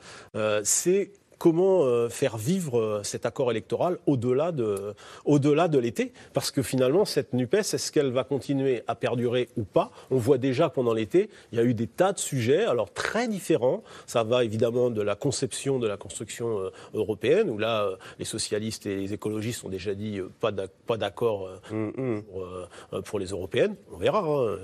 [0.64, 6.12] c'est comment euh, faire vivre euh, cet accord électoral au-delà de, au-delà de l'été?
[6.34, 9.90] Parce que finalement, cette NUPES, est-ce qu'elle va continuer à perdurer ou pas?
[10.10, 13.28] On voit déjà pendant l'été, il y a eu des tas de sujets, alors très
[13.28, 13.82] différents.
[14.06, 18.86] Ça va évidemment de la conception de la construction euh, européenne, où là, les socialistes
[18.86, 20.52] et les écologistes ont déjà dit pas,
[20.96, 22.22] d'accord mm-hmm.
[22.22, 23.76] pour, pour, les européennes.
[23.92, 24.20] On verra.
[24.20, 24.58] Hein.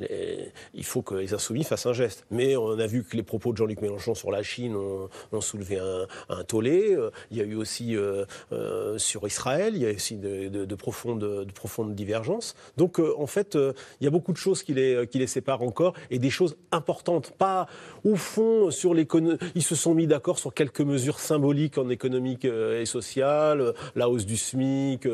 [0.00, 2.26] Les, il faut que les insoumis fassent un geste.
[2.30, 5.40] Mais on a vu que les propos de Jean-Luc Mélenchon sur la Chine ont, ont
[5.40, 6.96] soulevé un un, tollé.
[7.30, 10.64] Il y a eu aussi euh, euh, sur Israël, il y a aussi de, de,
[10.64, 12.54] de, profondes, de profondes, divergences.
[12.76, 13.56] Donc euh, en fait,
[14.00, 17.32] il y a beaucoup de choses qui les, séparent encore et des choses importantes.
[17.38, 17.66] Pas
[18.04, 19.38] au fond sur l'économie.
[19.54, 24.26] Ils se sont mis d'accord sur quelques mesures symboliques en économique et sociale, la hausse
[24.26, 25.06] du SMIC,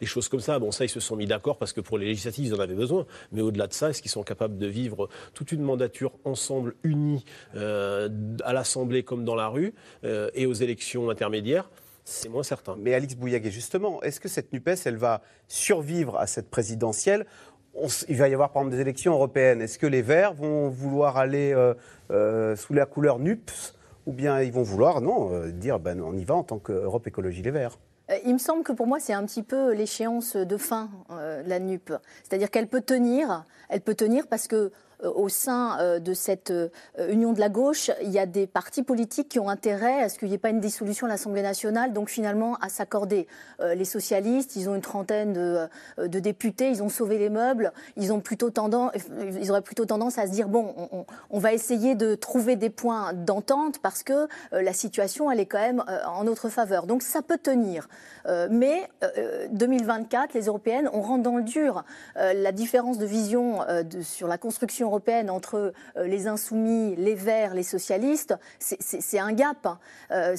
[0.00, 0.58] des choses comme ça.
[0.58, 2.74] Bon, ça, ils se sont mis d'accord parce que pour les législatives, ils en avaient
[2.74, 3.06] besoin.
[3.32, 7.24] Mais au-delà de ça, est-ce qu'ils sont capables de vivre toute une mandature ensemble, unis,
[7.54, 9.74] à l'Assemblée comme dans la rue
[10.36, 11.68] et aux élections intermédiaires,
[12.04, 12.76] c'est moins certain.
[12.78, 17.26] Mais Alix Bouillaguet, justement, est-ce que cette NUPES, elle va survivre à cette présidentielle?
[17.74, 19.60] On il va y avoir par exemple des élections européennes.
[19.60, 21.74] Est-ce que les Verts vont vouloir aller euh,
[22.10, 23.74] euh, sous la couleur NUPS
[24.06, 27.06] ou bien ils vont vouloir, non, euh, dire ben, on y va en tant qu'Europe
[27.06, 27.76] Écologie Les Verts?
[28.24, 31.58] Il me semble que pour moi, c'est un petit peu l'échéance de fin, euh, la
[31.58, 31.92] NUP.
[32.22, 34.70] C'est-à-dire qu'elle peut tenir, elle peut tenir parce que euh,
[35.02, 36.68] au sein euh, de cette euh,
[37.08, 40.18] union de la gauche, il y a des partis politiques qui ont intérêt à ce
[40.18, 43.26] qu'il n'y ait pas une dissolution de l'Assemblée nationale, donc finalement à s'accorder.
[43.60, 47.72] Euh, les socialistes, ils ont une trentaine de, euh, députés, ils ont sauvé les meubles,
[47.96, 48.92] ils ont plutôt tendance,
[49.38, 50.74] ils auraient plutôt tendance à se dire bon,
[51.30, 55.46] on, va essayer de trouver des points d'entente parce que euh, la situation, elle est
[55.46, 56.86] quand même euh, en notre faveur.
[56.86, 57.88] Donc ça peut tenir.
[58.26, 61.84] Euh, mais euh, 2024, les européennes, on rentre dans le dur.
[62.16, 67.14] Euh, la différence de vision euh, sur la construction européenne entre euh, les insoumis, les
[67.14, 69.64] verts, les socialistes, c'est- un gap.
[69.66, 69.78] hein.
[70.10, 70.36] Euh,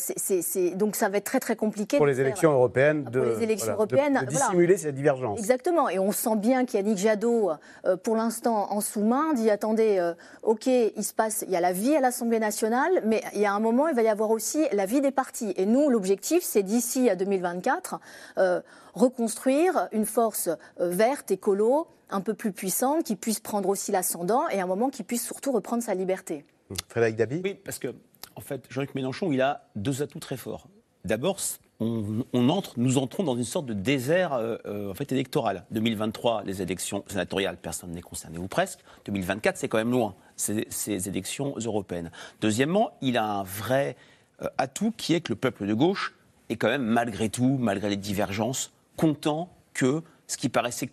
[0.75, 1.97] donc ça va être très très compliqué.
[1.97, 5.39] Pour de les faire- élections européennes, de, les élections voilà, européennes, de, dissimuler cette divergence.
[5.39, 5.89] Exactement.
[5.89, 7.51] Et on sent bien qu'Yannick Jadot,
[7.86, 11.62] euh, pour l'instant, en sous-main, dit attendez, euh, ok, il se passe, il y a
[11.62, 14.29] la vie à l'Assemblée nationale, mais il y a un moment, il va y avoir
[14.31, 15.53] aussi la vie des partis.
[15.57, 17.99] Et nous, l'objectif, c'est d'ici à 2024,
[18.38, 18.62] euh,
[18.97, 24.47] reconstruire une force euh, verte, écolo, un peu plus puissante, qui puisse prendre aussi l'ascendant
[24.49, 26.45] et à un moment qui puisse surtout reprendre sa liberté.
[26.89, 27.93] Frédéric Dabi Oui, parce que,
[28.36, 30.67] en fait, Jean-Luc Mélenchon, il a deux atouts très forts.
[31.05, 31.39] D'abord,
[31.79, 35.65] on, on entre, nous entrons dans une sorte de désert euh, euh, en fait, électoral.
[35.71, 38.79] 2023, les élections sénatoriales, personne n'est concerné ou presque.
[39.05, 42.12] 2024, c'est quand même loin, ces, ces élections européennes.
[42.41, 43.95] Deuxièmement, il a un vrai
[44.41, 46.15] euh, atout qui est que le peuple de gauche
[46.49, 50.89] est quand même, malgré tout, malgré les divergences, content que ce qui paraissait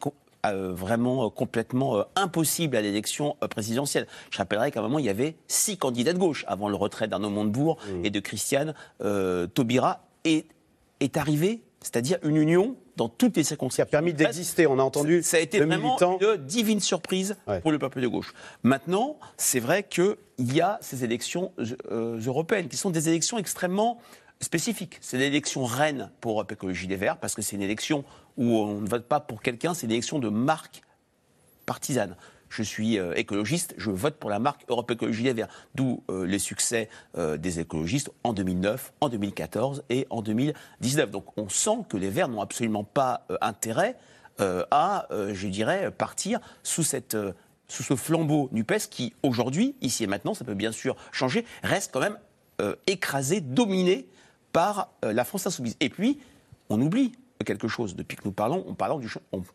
[0.47, 4.07] euh, vraiment euh, complètement euh, impossible à l'élection présidentielle.
[4.31, 7.09] Je rappellerai qu'à un moment, il y avait six candidats de gauche avant le retrait
[7.09, 8.75] d'Arnaud Montebourg et de Christiane
[9.55, 10.03] Taubira.
[10.27, 10.47] Et
[11.01, 13.77] est arrivé, c'est-à-dire une union dans toutes les circonstances.
[13.77, 14.67] Qui a permis d'exister.
[14.67, 16.19] On a entendu Ça a été le vraiment militant.
[16.21, 18.33] une divine surprise pour le peuple de gauche.
[18.63, 21.53] Maintenant, c'est vrai qu'il y a ces élections
[21.91, 23.99] européennes qui sont des élections extrêmement
[24.45, 24.99] spécifiques.
[25.01, 28.05] C'est l'élection reine pour Europe Écologie des Verts parce que c'est une élection
[28.37, 30.83] où on ne vote pas pour quelqu'un, c'est une élection de marque
[31.67, 32.17] partisane.
[32.49, 35.49] Je suis euh, écologiste, je vote pour la marque Europe Écologie Les Verts.
[35.75, 41.11] D'où euh, les succès euh, des écologistes en 2009, en 2014 et en 2019.
[41.11, 43.97] Donc on sent que les Verts n'ont absolument pas intérêt
[44.39, 47.17] à, je dirais, partir sous, cette,
[47.69, 51.93] sous ce flambeau NUPES qui, aujourd'hui, ici et maintenant, ça peut bien sûr changer, reste
[51.93, 52.19] quand même
[52.89, 54.09] écrasé, dominé
[54.55, 55.77] par euh, la France insoumise.
[55.81, 56.21] Et puis,
[56.71, 57.13] on oublie
[57.45, 57.97] quelque chose.
[57.97, 58.65] Depuis que nous parlons,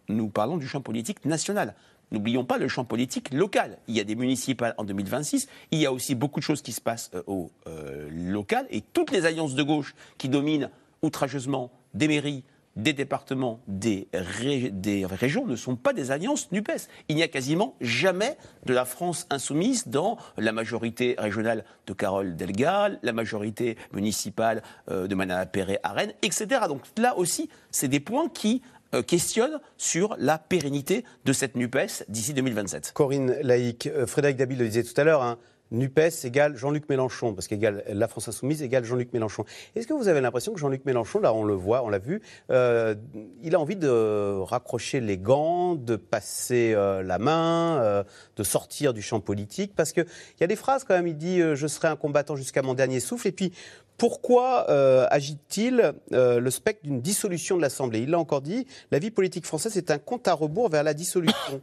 [0.09, 1.73] nous parlons du champ politique national.
[2.11, 3.77] N'oublions pas le champ politique local.
[3.87, 5.47] Il y a des municipales en 2026.
[5.71, 8.67] Il y a aussi beaucoup de choses qui se passent euh, au euh, local.
[8.71, 10.69] Et toutes les alliances de gauche qui dominent
[11.01, 12.43] outrageusement des mairies,
[12.81, 16.87] des départements, des, ré- des régions ne sont pas des alliances NUPES.
[17.09, 22.35] Il n'y a quasiment jamais de la France insoumise dans la majorité régionale de Carole
[22.35, 26.47] Delga, la majorité municipale euh, de Manana Perret à Rennes, etc.
[26.67, 28.61] Donc là aussi, c'est des points qui
[28.93, 32.91] euh, questionnent sur la pérennité de cette NUPES d'ici 2027.
[32.93, 35.37] Corinne Laïc, euh, Frédéric Dabi le disait tout à l'heure, hein,
[35.71, 39.45] NUPES égale Jean-Luc Mélenchon, parce qu'égale la France Insoumise égale Jean-Luc Mélenchon.
[39.75, 42.21] Est-ce que vous avez l'impression que Jean-Luc Mélenchon, là on le voit, on l'a vu,
[42.49, 42.95] euh,
[43.43, 48.03] il a envie de raccrocher les gants, de passer euh, la main, euh,
[48.35, 49.73] de sortir du champ politique?
[49.75, 50.05] Parce qu'il
[50.39, 52.99] y a des phrases quand même, il dit Je serai un combattant jusqu'à mon dernier
[52.99, 53.53] souffle», et puis
[53.97, 57.99] pourquoi euh, agite-t-il le spectre d'une dissolution de l'Assemblée?
[57.99, 60.93] Il l'a encore dit, la vie politique française est un compte à rebours vers la
[60.93, 61.61] dissolution.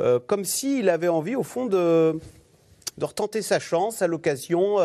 [0.00, 2.18] Euh, comme s'il avait envie, au fond, de,
[2.98, 4.78] de retenter sa chance à l'occasion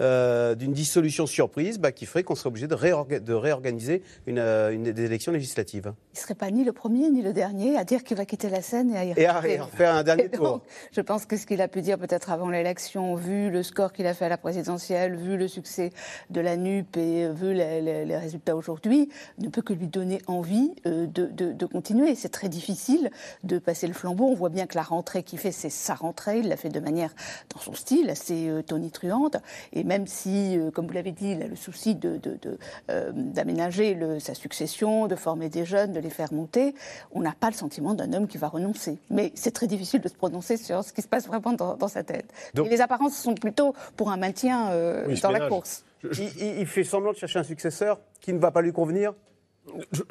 [0.00, 4.02] euh, euh, d'une dissolution surprise bah, qui ferait qu'on serait obligé de, réorga- de réorganiser
[4.26, 5.92] une, euh, une des élections législatives.
[6.14, 8.48] Il ne serait pas ni le premier ni le dernier à dire qu'il va quitter
[8.48, 9.56] la scène et à y Et à rester.
[9.56, 10.62] ré- refaire un dernier Et donc, tour.
[10.92, 14.06] Je pense que ce qu'il a pu dire peut-être avant l'élection, vu le score qu'il
[14.06, 15.90] a fait à la présidentielle, vu le succès
[16.30, 19.08] de la NUP et vu les, les- les résultats aujourd'hui,
[19.38, 22.14] ne peut que lui donner envie euh, de, de- de continuer.
[22.14, 23.10] C'est très difficile
[23.44, 24.26] de passer le flambeau.
[24.26, 26.38] On voit bien que la rentrée qu'il fait, c'est sa rentrée.
[26.40, 27.14] Il l'a fait de manière,
[27.54, 29.36] dans son style, assez euh, tonitruante.
[29.72, 32.58] Et même si, euh, comme vous l'avez dit, il a le souci de- de- de,
[32.92, 36.76] euh, d'aménager le- sa succession, de former des jeunes, de les faire monter,
[37.10, 38.98] on n'a pas le sentiment d'un homme qui va renoncer.
[39.10, 41.88] Mais c'est très difficile de se prononcer sur ce qui se passe vraiment dans, dans
[41.88, 42.26] sa tête.
[42.54, 45.84] Donc- Et les apparences sont plutôt pour un maintien euh, Oui, dans la course.
[46.04, 49.12] Il fait semblant de chercher un successeur qui ne va pas lui convenir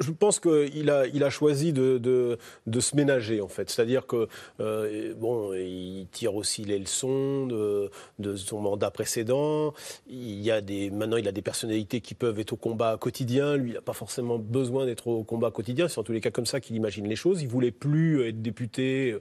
[0.00, 3.70] je, pense qu'il a, il a choisi de, de, se ménager, en fait.
[3.70, 4.28] C'est-à-dire que,
[4.60, 7.90] euh, bon, il tire aussi les leçons de,
[8.36, 9.74] son mandat précédent.
[10.08, 13.56] Il y a des, maintenant, il a des personnalités qui peuvent être au combat quotidien.
[13.56, 15.88] Lui, il n'a pas forcément besoin d'être au combat quotidien.
[15.88, 17.42] C'est en tous les cas comme ça qu'il imagine les choses.
[17.42, 19.16] Il voulait plus être député.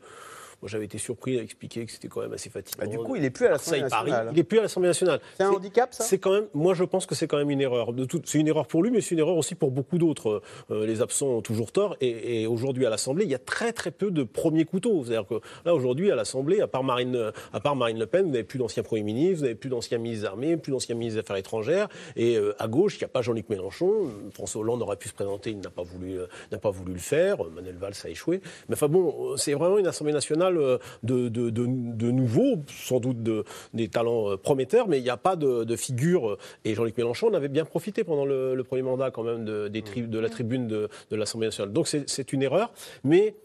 [0.61, 2.83] Moi, j'avais été surpris à expliquer que c'était quand même assez fatigant.
[2.83, 4.27] Bah, du coup, il n'est plus à l'Assemblée nationale.
[4.31, 5.19] Il n'est plus à l'Assemblée nationale.
[5.37, 6.03] C'est un handicap, ça?
[6.03, 6.47] C'est quand même.
[6.53, 7.93] Moi, je pense que c'est quand même une erreur.
[8.25, 10.41] C'est une erreur pour lui, mais c'est une erreur aussi pour beaucoup d'autres.
[10.71, 11.95] Euh, les absents ont toujours tort.
[12.01, 15.03] Et, et aujourd'hui, à l'Assemblée, il y a très très peu de premiers couteaux.
[15.05, 18.31] C'est-à-dire que là, aujourd'hui, à l'Assemblée, à part Marine, à part Marine Le Pen, vous
[18.31, 21.15] n'avez plus d'anciens premiers ministres, vous n'avez plus d'anciens ministres des Armées, plus d'anciens ministres
[21.15, 21.87] des Affaires étrangères.
[22.15, 24.09] Et euh, à gauche, il n'y a pas Jean-Luc Mélenchon.
[24.33, 26.99] François Hollande aurait pu se présenter, il n'a pas voulu, euh, n'a pas voulu le
[26.99, 27.43] faire.
[27.43, 28.41] Euh, Manuel Valls a échoué.
[28.67, 32.63] Mais enfin bon, euh, c'est vraiment une Assemblée nationale euh, de, de, de, de nouveaux,
[32.67, 36.29] sans doute de, des talents euh, prometteurs, mais il n'y a pas de, figure.
[36.31, 39.45] euh, Et Jean-Luc Mélenchon en avait bien profité pendant le, le premier mandat quand même
[39.45, 41.73] de, des tri- de la tribune de, l'Assemblée nationale.
[41.73, 42.71] Donc c'est une erreur,
[43.03, 43.35] mais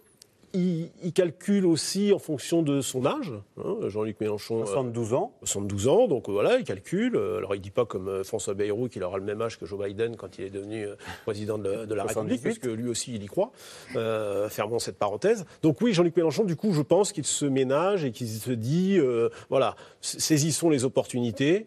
[0.55, 3.33] il, il calcule aussi en fonction de son âge.
[3.59, 4.63] hein, Jean-Luc Mélenchon.
[4.63, 5.33] euh, 72 ans.
[5.43, 7.17] 72 ans, donc euh, voilà, il calcule.
[7.17, 9.67] Euh, Alors il dit pas comme euh, François Bayrou qu'il aura le même âge que
[9.67, 12.31] Joe Biden quand il est devenu euh, président de, la- de la 78.
[12.31, 13.53] République, parce que lui aussi il y croit.
[13.97, 15.45] Euh, fermons cette parenthèse.
[15.63, 18.97] Donc oui, Jean-Luc Mélenchon, du coup, je pense qu'il se ménage et qu'il se dit,
[18.99, 21.67] euh, voilà, saisissons les opportunités.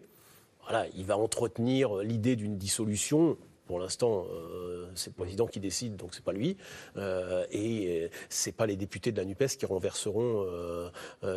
[0.70, 3.36] Voilà, il va entretenir euh, l'idée d'une dissolution.
[3.68, 6.56] Pour l'instant, euh, c'est le président qui décide, donc c'est pas lui.
[6.96, 10.46] Euh, et euh, c'est pas les députés de la Nupes qui renverseront,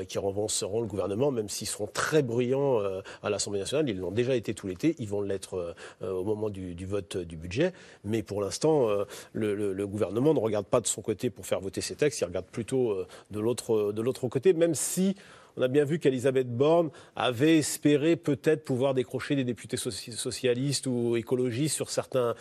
[0.08, 2.80] qui renverseront le gouvernement, même s'ils seront très bruyants
[3.22, 3.90] à l'Assemblée nationale.
[3.90, 4.96] Ils l'ont déjà été tout l'été.
[5.00, 7.74] Ils vont l'être au moment du, vote du budget.
[8.06, 8.88] Mais pour l'instant,
[9.34, 12.22] le, le- gouvernement ne regarde pas de son côté pour faire voter ses textes.
[12.22, 12.96] Il regarde plutôt
[13.30, 15.16] de l'autre côté, même si
[15.58, 20.88] on a bien vu qu'Elisabeth Borne avait espéré peut-être pouvoir décrocher des députés soci- socialistes
[20.88, 22.36] ou écologistes sur certains,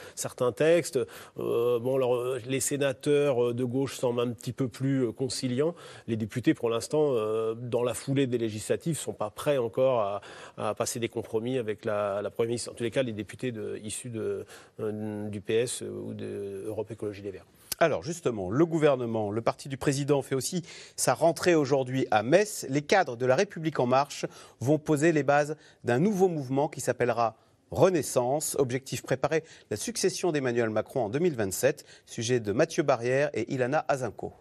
[0.53, 0.99] textes.
[1.39, 5.75] Euh, bon, euh, les sénateurs euh, de gauche semblent un petit peu plus conciliants.
[6.07, 7.15] Les députés, pour l'instant,
[7.57, 10.21] dans la foulée des législatives, sont pas prêts encore
[10.57, 12.71] à, passer des compromis avec la, Première ministre.
[12.71, 17.47] En tous les cas, les députés issus du PS ou de Europe Écologie Les Verts.
[17.83, 20.63] Alors justement, le gouvernement, le parti du président fait aussi
[20.97, 22.67] sa rentrée aujourd'hui à Metz.
[22.69, 24.27] Les cadres de la République en marche
[24.61, 27.39] vont poser les bases d'un nouveau mouvement qui s'appellera
[27.71, 28.55] Renaissance.
[28.59, 31.87] Objectif préparer la succession d'Emmanuel Macron en 2027.
[32.05, 34.35] Sujet de Mathieu Barrière et Ilana Azinko.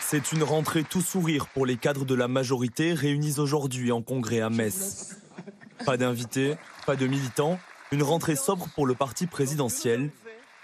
[0.00, 4.40] C'est une rentrée tout sourire pour les cadres de la majorité réunis aujourd'hui en congrès
[4.40, 5.18] à Metz.
[5.84, 7.58] Pas d'invités, pas de militants,
[7.92, 10.10] une rentrée sobre pour le parti présidentiel.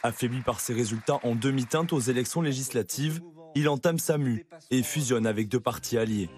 [0.02, 3.20] Affaibli par ses résultats en demi-teinte aux élections législatives,
[3.54, 6.30] il entame sa mue et fusionne avec deux partis alliés.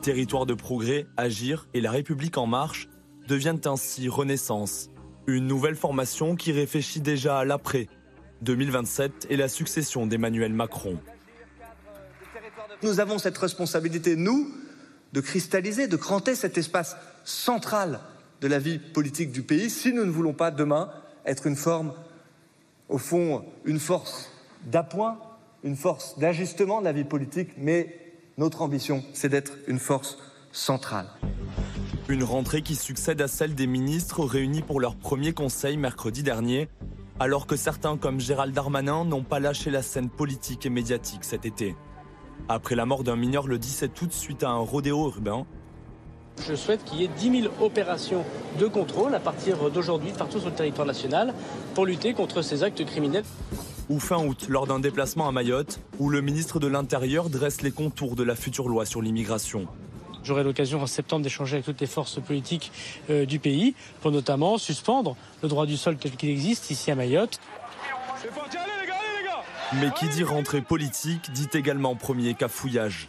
[0.00, 2.88] Territoire de progrès, Agir et La République en marche
[3.28, 4.88] deviennent ainsi Renaissance,
[5.26, 7.88] une nouvelle formation qui réfléchit déjà à l'après
[8.42, 10.98] 2027 et la succession d'Emmanuel Macron.
[12.82, 14.50] Nous avons cette responsabilité, nous,
[15.12, 18.00] de cristalliser, de cranter cet espace central
[18.40, 20.90] de la vie politique du pays si nous ne voulons pas demain
[21.24, 21.92] être une forme,
[22.88, 24.30] au fond, une force
[24.64, 25.18] d'appoint,
[25.64, 27.98] une force d'ajustement de la vie politique, mais
[28.38, 30.18] notre ambition, c'est d'être une force
[30.52, 31.08] centrale.
[32.08, 36.68] Une rentrée qui succède à celle des ministres réunis pour leur premier conseil mercredi dernier,
[37.18, 41.46] alors que certains comme Gérald Darmanin n'ont pas lâché la scène politique et médiatique cet
[41.46, 41.74] été.
[42.48, 45.46] Après la mort d'un mineur le 17 août suite à un rodéo urbain,
[46.44, 48.24] Je souhaite qu'il y ait 10 000 opérations
[48.58, 51.34] de contrôle à partir d'aujourd'hui partout sur le territoire national
[51.74, 53.24] pour lutter contre ces actes criminels.
[53.88, 57.70] ou fin août lors d'un déplacement à Mayotte, où le ministre de l'Intérieur dresse les
[57.70, 59.66] contours de la future loi sur l'immigration.
[60.24, 62.72] J'aurai l'occasion en septembre d'échanger avec toutes les forces politiques
[63.10, 66.96] euh, du pays pour notamment suspendre le droit du sol tel qu'il existe ici à
[66.96, 67.38] Mayotte.
[69.74, 73.08] Mais qui dit rentrée politique dit également premier cafouillage.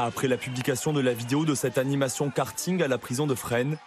[0.00, 3.78] Après la publication de la vidéo de cette animation karting à la prison de Fresnes,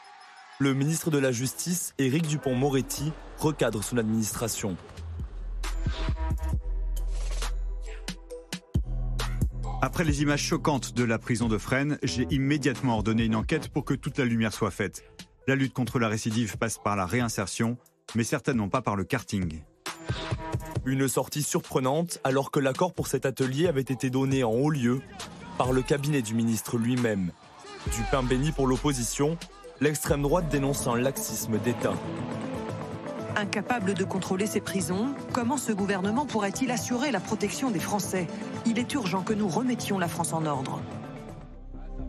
[0.60, 4.76] le ministre de la Justice, Éric Dupont-Moretti, recadre son administration.
[9.82, 13.86] Après les images choquantes de la prison de Fresnes, j'ai immédiatement ordonné une enquête pour
[13.86, 15.06] que toute la lumière soit faite.
[15.48, 17.78] La lutte contre la récidive passe par la réinsertion,
[18.16, 19.62] mais certainement pas par le karting.
[20.86, 25.00] Une sortie surprenante alors que l'accord pour cet atelier avait été donné en haut lieu
[25.62, 27.30] par le cabinet du ministre lui-même.
[27.96, 29.38] Du pain béni pour l'opposition,
[29.80, 31.94] l'extrême droite dénonce un laxisme d'État.
[33.36, 38.26] Incapable de contrôler ces prisons, comment ce gouvernement pourrait-il assurer la protection des Français?
[38.66, 40.82] Il est urgent que nous remettions la France en ordre.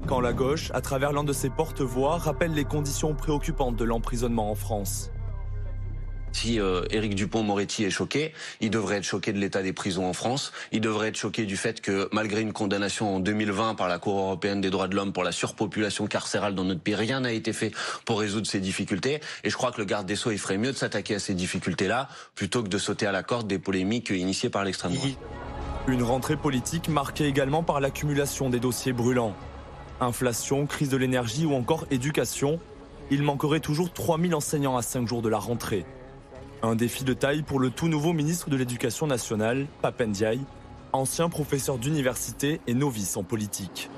[0.07, 4.51] Quand la gauche, à travers l'un de ses porte-voix, rappelle les conditions préoccupantes de l'emprisonnement
[4.51, 5.11] en France.
[6.33, 10.13] Si euh, Éric Dupont-Moretti est choqué, il devrait être choqué de l'état des prisons en
[10.13, 10.53] France.
[10.73, 14.19] Il devrait être choqué du fait que, malgré une condamnation en 2020 par la Cour
[14.19, 17.53] européenne des droits de l'homme pour la surpopulation carcérale dans notre pays, rien n'a été
[17.53, 17.73] fait
[18.05, 19.21] pour résoudre ces difficultés.
[19.45, 21.35] Et je crois que le garde des Sceaux, il ferait mieux de s'attaquer à ces
[21.35, 25.19] difficultés-là plutôt que de sauter à la corde des polémiques initiées par l'extrême droite.
[25.89, 29.35] Une rentrée politique marquée également par l'accumulation des dossiers brûlants.
[30.01, 32.59] Inflation, crise de l'énergie ou encore éducation.
[33.11, 35.85] Il manquerait toujours 3000 enseignants à 5 jours de la rentrée.
[36.65, 40.39] Un défi de taille pour le tout nouveau ministre de l'Éducation nationale, Papendiaï,
[40.93, 43.91] ancien professeur d'université et novice en politique.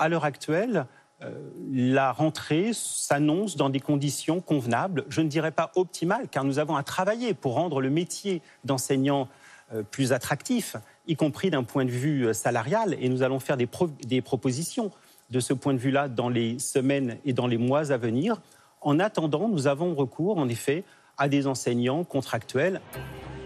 [0.00, 0.86] À l'heure actuelle,
[1.22, 1.30] euh,
[1.70, 6.74] la rentrée s'annonce dans des conditions convenables, je ne dirais pas optimales, car nous avons
[6.74, 9.28] à travailler pour rendre le métier d'enseignant
[9.72, 10.74] euh, plus attractif,
[11.06, 13.68] y compris d'un point de vue euh, salarial, et nous allons faire des,
[14.04, 14.90] des propositions
[15.30, 18.40] de ce point de vue-là dans les semaines et dans les mois à venir.
[18.80, 20.84] En attendant, nous avons recours, en effet,
[21.18, 22.80] à des enseignants contractuels.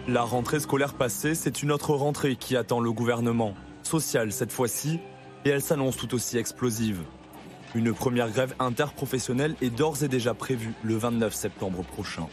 [0.08, 3.54] La rentrée scolaire passée, c'est une autre rentrée qui attend le gouvernement.
[3.82, 5.00] Sociale cette fois-ci,
[5.44, 7.02] et elle s'annonce tout aussi explosive.
[7.74, 12.26] Une première grève interprofessionnelle est d'ores et déjà prévue le 29 septembre prochain.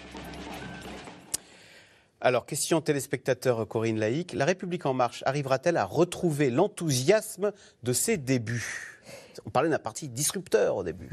[2.22, 4.34] Alors, question téléspectateur Corinne Laïc.
[4.34, 8.99] La République en marche arrivera-t-elle à retrouver l'enthousiasme de ses débuts?
[9.46, 11.10] On parlait d'un parti disrupteur au début.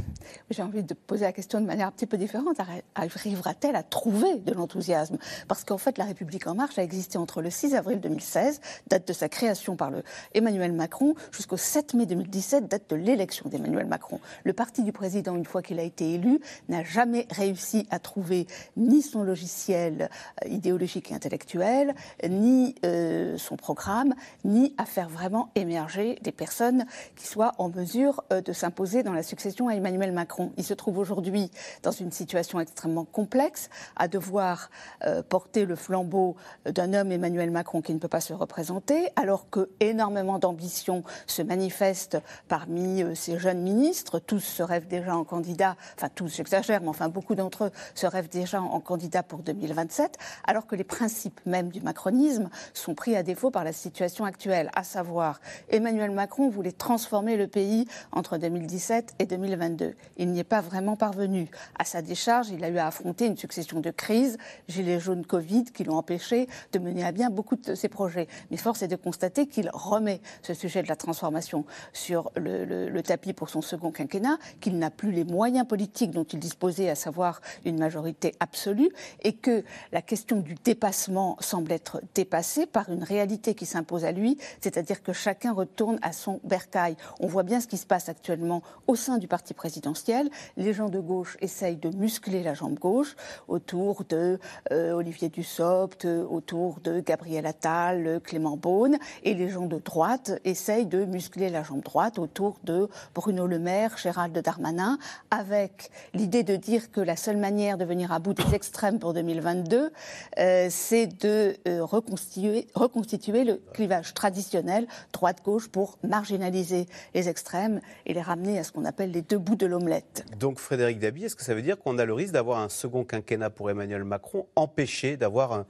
[0.50, 2.56] J'ai envie de poser la question de manière un petit peu différente.
[2.94, 5.18] Arrivera-t-elle à trouver de l'enthousiasme?
[5.48, 9.08] Parce qu'en fait, la République en marche a existé entre le 6 avril 2016, date
[9.08, 9.90] de sa création par
[10.34, 14.20] Emmanuel Macron, jusqu'au 7 mai 2017, date de l'élection d'Emmanuel Macron.
[14.44, 18.46] Le parti du président, une fois qu'il a été élu, n'a jamais réussi à trouver
[18.76, 20.08] ni son logiciel
[20.44, 21.94] euh, idéologique et intellectuel,
[22.28, 28.15] ni euh, son programme, ni à faire vraiment émerger des personnes qui soient en mesure
[28.32, 30.52] euh, de s'imposer dans la succession à Emmanuel Macron.
[30.56, 31.50] Il se trouve aujourd'hui
[31.82, 34.70] dans une situation extrêmement complexe, à devoir
[35.04, 39.48] euh, porter le flambeau d'un homme, Emmanuel Macron, qui ne peut pas se représenter, alors
[39.50, 44.18] que énormément d'ambition se manifeste parmi euh, ces jeunes ministres.
[44.18, 48.06] Tous se rêvent déjà en candidat, enfin tous, j'exagère, mais enfin beaucoup d'entre eux se
[48.06, 53.16] rêvent déjà en candidat pour 2027, alors que les principes même du macronisme sont pris
[53.16, 58.38] à défaut par la situation actuelle, à savoir Emmanuel Macron voulait transformer le pays entre
[58.38, 59.94] 2017 et 2022.
[60.18, 61.48] Il n'y est pas vraiment parvenu.
[61.78, 65.64] À sa décharge, il a eu à affronter une succession de crises, gilets jaunes Covid,
[65.64, 68.28] qui l'ont empêché de mener à bien beaucoup de ses projets.
[68.50, 73.32] Mais force est de constater qu'il remet ce sujet de la transformation sur le, tapis
[73.32, 77.40] pour son second quinquennat, qu'il n'a plus les moyens politiques dont il disposait, à savoir
[77.64, 78.90] une majorité absolue,
[79.22, 84.12] et que la question du dépassement semble être dépassée par une réalité qui s'impose à
[84.12, 86.96] lui, c'est-à-dire que chacun retourne à son bercail.
[87.20, 90.30] On voit bien ce qui se passe actuellement au sein du parti présidentiel.
[90.56, 93.16] Les gens de gauche essayent de muscler la jambe gauche
[93.48, 94.38] autour de
[94.72, 100.86] euh, Olivier Dussopt, autour de Gabriel Attal, Clément Beaune, et les gens de droite essayent
[100.86, 104.98] de muscler la jambe droite autour de Bruno Le Maire, Gérald Darmanin,
[105.30, 109.14] avec l'idée de dire que la seule manière de venir à bout des extrêmes pour
[109.14, 109.92] 2022,
[110.38, 118.22] euh, c'est de euh, reconstituer le clivage traditionnel droite-gauche pour marginaliser les extrêmes et les
[118.22, 120.24] ramener à ce qu'on appelle les deux bouts de l'omelette.
[120.38, 123.04] Donc Frédéric Dabi, est-ce que ça veut dire qu'on a le risque d'avoir un second
[123.04, 125.64] quinquennat pour Emmanuel Macron, empêché d'avoir une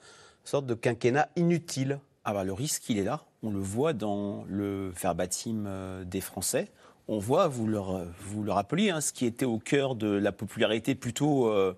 [0.45, 2.01] sorte de quinquennat inutile?
[2.25, 3.23] Ah bah, Le risque, il est là.
[3.43, 6.69] On le voit dans le verbatim euh, des Français.
[7.09, 7.79] On voit, vous le,
[8.21, 11.77] vous le rappeliez, hein, ce qui était au cœur de la popularité plutôt euh,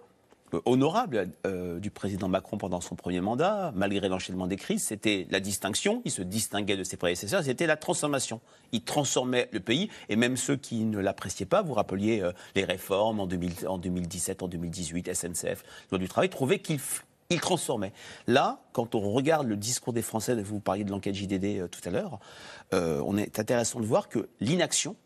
[0.64, 5.40] honorable euh, du président Macron pendant son premier mandat, malgré l'enchaînement des crises, c'était la
[5.40, 6.02] distinction.
[6.04, 8.40] Il se distinguait de ses prédécesseurs, c'était la transformation.
[8.72, 12.64] Il transformait le pays, et même ceux qui ne l'appréciaient pas, vous rappeliez euh, les
[12.64, 16.80] réformes en, 2017, en 2018, SNCF, loi du travail, trouvaient qu'il
[17.40, 17.92] transformait.
[18.26, 21.90] Là, quand on regarde le discours des Français, vous parliez de l'enquête JDD tout à
[21.90, 22.18] l'heure,
[22.72, 24.96] on est intéressant de voir que l'inaction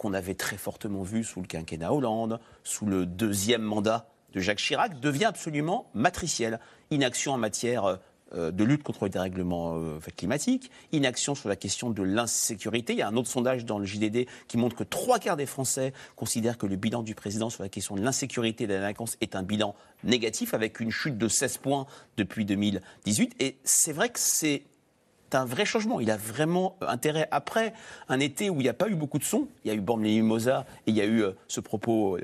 [0.00, 4.58] qu'on avait très fortement vue sous le quinquennat Hollande, sous le deuxième mandat de Jacques
[4.58, 6.60] Chirac devient absolument matricielle.
[6.90, 7.98] Inaction en matière
[8.32, 12.92] euh, de lutte contre le dérèglement euh, climatique, inaction sur la question de l'insécurité.
[12.92, 15.46] Il y a un autre sondage dans le JDD qui montre que trois quarts des
[15.46, 18.80] Français considèrent que le bilan du président sur la question de l'insécurité et de la
[18.80, 23.34] délinquance est un bilan négatif, avec une chute de 16 points depuis 2018.
[23.40, 24.62] Et c'est vrai que c'est
[25.32, 25.98] un vrai changement.
[25.98, 27.72] Il a vraiment intérêt, après
[28.08, 29.80] un été où il n'y a pas eu beaucoup de sons, il y a eu
[29.80, 32.16] Borne Mimosa et il y a eu euh, ce propos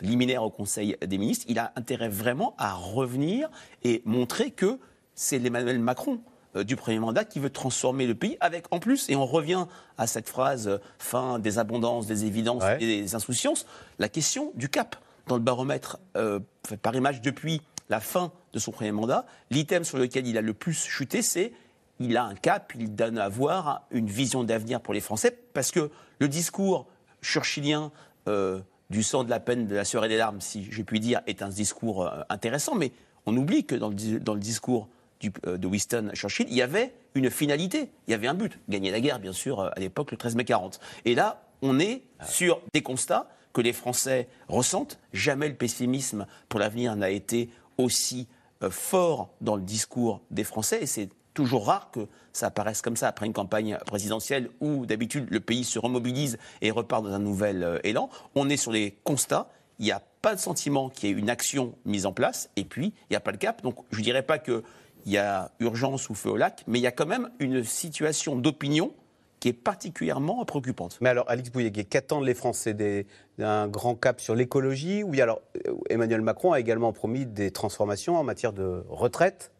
[0.00, 3.48] liminaire au Conseil des ministres, il a intérêt vraiment à revenir
[3.84, 4.78] et montrer que
[5.14, 6.20] c'est l'Emmanuel Macron
[6.56, 9.66] euh, du premier mandat qui veut transformer le pays avec en plus, et on revient
[9.98, 12.82] à cette phrase euh, fin des abondances, des évidences Ouais.
[12.82, 13.66] et des insouciances,
[13.98, 14.96] la question du cap.
[15.26, 16.40] Dans le baromètre euh,
[16.80, 17.60] par image depuis
[17.90, 21.52] la fin de son premier mandat, l'item sur lequel il a le plus chuté, c'est
[22.00, 25.70] il a un cap, il donne à voir une vision d'avenir pour les Français, parce
[25.70, 26.86] que le discours
[27.20, 27.90] churchillien
[28.28, 28.60] euh,
[28.90, 31.20] du sang, de la peine, de la sueur et des larmes, si je puis dire,
[31.26, 32.92] est un discours euh, intéressant, mais
[33.26, 34.88] on oublie que dans le, dis- dans le discours
[35.20, 38.58] du- euh, de Winston Churchill, il y avait une finalité, il y avait un but,
[38.68, 40.80] gagner la guerre, bien sûr, euh, à l'époque, le 13 mai 40.
[41.04, 44.98] Et là, on est sur des constats que les Français ressentent.
[45.12, 48.28] Jamais le pessimisme pour l'avenir n'a été aussi
[48.70, 51.08] fort dans le discours des Français, et c'est
[51.38, 55.62] toujours rare que ça apparaisse comme ça après une campagne présidentielle où d'habitude le pays
[55.62, 58.10] se remobilise et repart dans un nouvel euh, élan.
[58.34, 59.48] On est sur les constats.
[59.78, 62.64] Il n'y a pas de sentiment qu'il y ait une action mise en place et
[62.64, 63.62] puis il n'y a pas le cap.
[63.62, 64.62] Donc je ne dirais pas qu'il
[65.06, 68.34] y a urgence ou feu au lac, mais il y a quand même une situation
[68.34, 68.92] d'opinion
[69.38, 70.98] qui est particulièrement préoccupante.
[71.00, 73.06] Mais alors, Alix Bouyguet, qu'attendent les Français des-
[73.38, 78.16] d'un grand cap sur l'écologie Oui, alors, euh, Emmanuel Macron a également promis des transformations
[78.16, 79.52] en matière de retraite?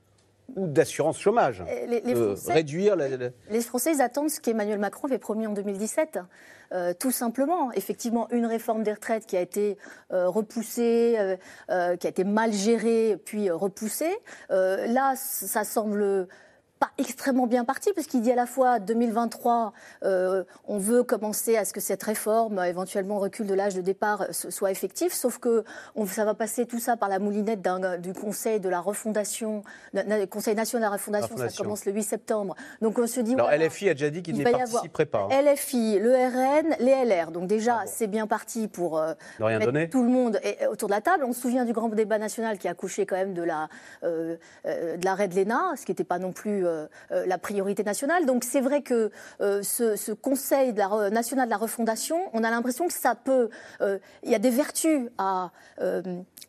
[0.56, 1.62] Ou d'assurance chômage.
[1.68, 5.18] Euh, les- Euh, Français- réduire la- la- Les Français ils attendent ce qu'Emmanuel Macron avait
[5.18, 6.18] promis en 2017.
[6.72, 9.78] Euh, tout simplement, effectivement, une réforme des retraites qui a été
[10.12, 11.16] euh, repoussée,
[11.68, 11.72] qui
[12.06, 14.16] a été mal gérée, puis repoussée.
[14.50, 16.28] Là, ça semble
[16.78, 19.72] pas extrêmement bien parti, parce qu'il dit à la fois 2023,
[20.04, 24.22] euh, on veut commencer à ce que cette réforme, éventuellement recul de l'âge de départ,
[24.22, 25.64] euh, so- soit effectif, sauf que
[25.96, 29.62] on, ça va passer tout ça par la moulinette d'un- du Conseil de la refondation,
[30.30, 32.54] Conseil national de la refondation, ça commence le 8 septembre.
[32.80, 35.26] Donc on se dit, Alors, voilà, LFI a déjà dit qu'il avoir participerait pas.
[35.30, 35.42] hein.
[35.42, 37.30] LFI, le RN, les LR.
[37.32, 40.38] Donc déjà, c'est bien parti pour euh, Ne rien mettre tout le monde
[40.70, 41.24] autour de la table.
[41.24, 43.68] On se souvient du grand débat national qui a accouché quand même de la
[44.04, 46.67] euh, euh, de l'arrêt de l'ENA, ce qui n'était pas non plus euh, euh,
[47.10, 48.26] la priorité nationale.
[48.26, 49.10] Donc c'est vrai que
[49.40, 50.72] euh, ce, Conseil
[51.12, 53.48] national de la refondation, on a l'impression que ça peut.
[53.80, 55.50] euh, Il y a des vertus à
[55.80, 56.02] euh,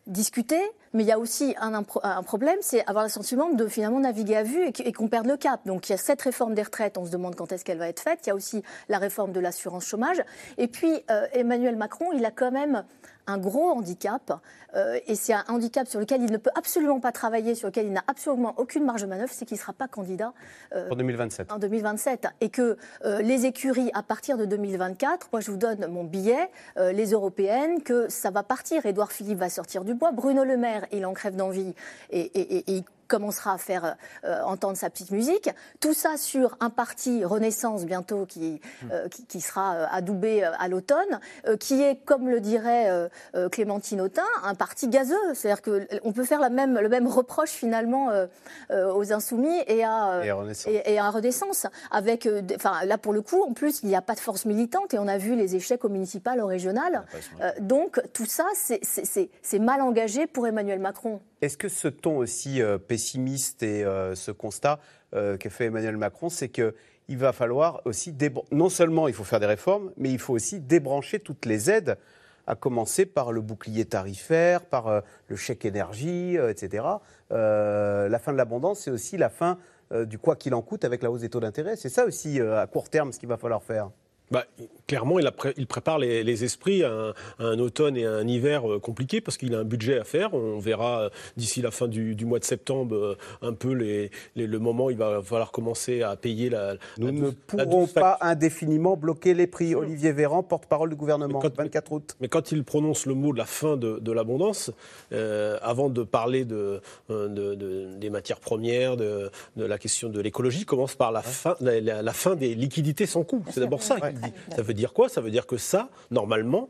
[0.07, 0.61] discuter.
[0.93, 4.37] Mais il y a aussi un, un problème, c'est avoir le sentiment de finalement naviguer
[4.37, 5.59] à vue et qu'- et qu'on perde le cap.
[5.67, 7.87] Donc il y a cette réforme des retraites, on se demande quand est-ce qu'elle va
[7.89, 8.21] être faite.
[8.25, 10.19] Il y a aussi la réforme de l'assurance chômage.
[10.57, 12.83] Et puis euh, Emmanuel Macron, il a quand même
[13.29, 14.33] un gros handicap.
[14.75, 17.87] euh, et c'est un handicap sur lequel il ne peut absolument pas travailler, sur lequel
[17.87, 20.33] il n'a absolument aucune marge de manœuvre, c'est qu'il ne sera pas candidat
[20.75, 21.51] euh, Pour 2027.
[21.51, 25.87] en 2027 et que euh, les écuries à partir de 2024, moi je vous donne
[25.87, 28.85] mon billet, les européennes, que ça va partir.
[28.85, 31.73] Édouard Philippe va sortir du bois, Bruno Le Maire, il en crève d'envie
[32.11, 35.49] et, et- et- et il commencera à faire euh, entendre sa petite musique.
[35.81, 40.51] Tout ça sur un parti Renaissance bientôt qui, euh, qui, qui sera euh, adoubé euh,
[40.57, 45.15] à l'automne, euh, qui est, comme le dirait euh, euh, Clémentine Autain, un parti gazeux.
[45.33, 48.27] C'est-à-dire qu'on peut faire la même, le même reproche finalement euh,
[48.71, 50.71] euh, aux Insoumis et à, euh, Et à Renaissance.
[50.71, 51.67] et, et à Renaissance.
[51.91, 54.45] Avec, euh, enfin, là, pour le coup, en plus, il n'y a pas de force
[54.45, 57.03] militante et on a vu les échecs au municipal, au régional.
[57.41, 61.19] Euh, donc, tout ça, c'est mal engagé pour Emmanuel Macron.
[61.41, 64.79] Est-ce que ce ton aussi euh, pessimiste et euh, ce constat
[65.13, 66.75] euh, qu'a fait Emmanuel Macron, c'est que
[67.07, 68.15] il va falloir aussi
[68.51, 71.97] non seulement il faut faire des réformes, mais il faut aussi débrancher toutes les aides,
[72.45, 76.85] à commencer par le bouclier tarifaire, par le chèque énergie, etc.
[77.31, 79.57] La fin de l'abondance, c'est aussi la fin
[79.91, 81.77] du quoi qu'il en coûte avec la hausse des taux d'intérêt.
[81.77, 83.89] C'est ça aussi à court terme ce qu'il va falloir faire.
[84.31, 84.45] Bah,
[84.87, 87.09] clairement, il, a pré- il prépare les, les esprits à un,
[87.39, 90.03] à un automne et à un hiver euh, compliqué parce qu'il a un budget à
[90.03, 90.33] faire.
[90.33, 94.11] On verra euh, d'ici la fin du, du mois de septembre euh, un peu les,
[94.35, 96.75] les- le moment où il va falloir commencer à payer la.
[96.97, 99.73] Nous la ne douce- pourrons pas indéfiniment bloquer les prix.
[99.75, 102.15] Olivier Véran, porte-parole du gouvernement, 24 août.
[102.21, 104.71] Mais quand il prononce le mot de la fin de, de l'abondance,
[105.13, 110.19] euh, avant de parler de, de- de- des matières premières, de, de la question de
[110.21, 113.43] l'écologie, il commence par la, fin, la, la- la fin des liquidités sans coût.
[113.51, 114.33] C'est d'abord ça dit.
[114.55, 115.09] Ça veut dire quoi?
[115.09, 116.69] Ça veut dire que ça, normalement,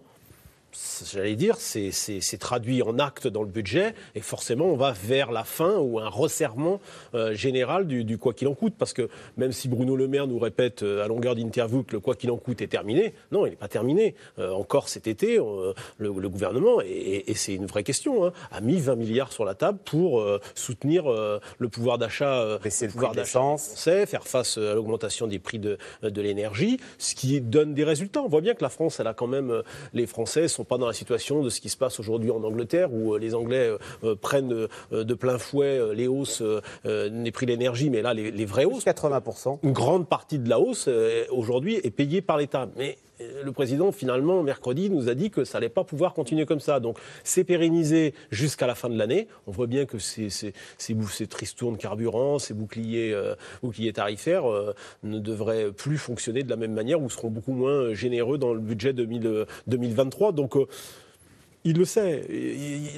[1.14, 5.44] j'allais dire, c'est traduit en actes dans le budget, et forcément, on va vers la
[5.44, 6.80] fin ou un resserrement
[7.16, 8.74] euh, général du, du quoi qu'il en coûte.
[8.78, 12.00] Parce que même si Bruno Le Maire nous répète euh, à longueur d'interview que le
[12.00, 14.16] quoi qu'il en coûte est terminé, non, il n'est pas terminé.
[14.38, 18.34] Euh, encore cet été, le, le gouvernement, et, et- et c'est une vraie question, hein,
[18.52, 20.24] a mis 20 milliards sur la table pour
[20.56, 22.58] soutenir le pouvoir d'achat
[22.88, 23.40] le pouvoir d'achat
[24.06, 28.22] faire face à l'augmentation des prix de, de l'énergie, ce qui donne des résultats.
[28.22, 29.62] On voit bien que la France, elle a quand même,
[29.94, 32.94] les Français sont pas dans la situation de ce qui se passe aujourd'hui en Angleterre,
[32.94, 36.42] où euh, les Anglais euh, euh, prennent de plein fouet les hausses
[36.86, 38.86] des prix de l'énergie, mais là, les, les vraies hausses.
[38.86, 39.60] 80%.
[39.64, 40.90] Une grande partie de la hausse,
[41.32, 42.68] aujourd'hui, est payée par l'État.
[42.76, 42.98] Mais
[43.44, 46.80] le président, finalement, mercredi, nous a dit que ça n'allait pas pouvoir continuer comme ça.
[46.80, 49.28] Donc, c'est pérennisé jusqu'à la fin de l'année.
[49.48, 54.50] On voit bien que ces, ces, ces, ces tristournes carburant, ces boucliers, euh, boucliers tarifaires
[54.50, 58.54] euh, ne devraient plus fonctionner de la même manière ou seront beaucoup moins généreux dans
[58.54, 60.32] le budget 2000, 2023.
[60.32, 60.66] Donc, euh,
[61.66, 62.26] il le sait.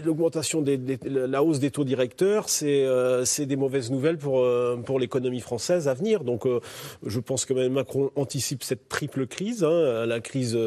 [0.05, 4.77] L'augmentation, des, des, la hausse des taux directeurs, c'est euh, des mauvaises nouvelles pour, euh,
[4.85, 6.23] pour l'économie française à venir.
[6.23, 6.59] Donc, euh,
[7.05, 10.57] je pense que Mme Macron anticipe cette triple crise hein, la crise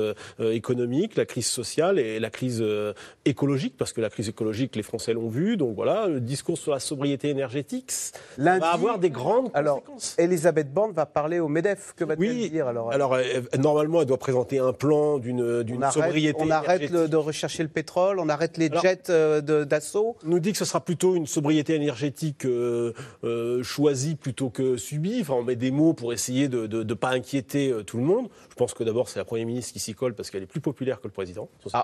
[0.40, 2.64] économique, la crise sociale et la crise
[3.24, 5.56] écologique, parce que la crise écologique, les Français l'ont vu.
[5.56, 7.92] Donc voilà, le discours sur la sobriété énergétique
[8.38, 10.16] Lundi, va avoir des grandes alors, conséquences.
[10.18, 11.94] Elisabeth Borne va parler au MEDEF.
[11.96, 13.16] Que va-t-elle Oui, dire alors alors
[13.58, 16.90] normalement, elle doit présenter un plan d'une sobriété on arrête énergétique.
[16.90, 20.16] le- de rechercher le pétrole, on arrête les Alors- jets euh, d'assaut.
[20.24, 22.92] nous dit que ce sera plutôt une sobriété énergétique euh,
[23.24, 25.18] euh, choisie plutôt que subie.
[25.20, 28.28] Enfin, on met des mots pour essayer de ne pas inquiéter tout le monde.
[28.50, 30.60] Je pense que d'abord, c'est la Première ministre qui s'y colle parce qu'elle est plus
[30.60, 31.48] populaire que le président.
[31.66, 31.76] C'est-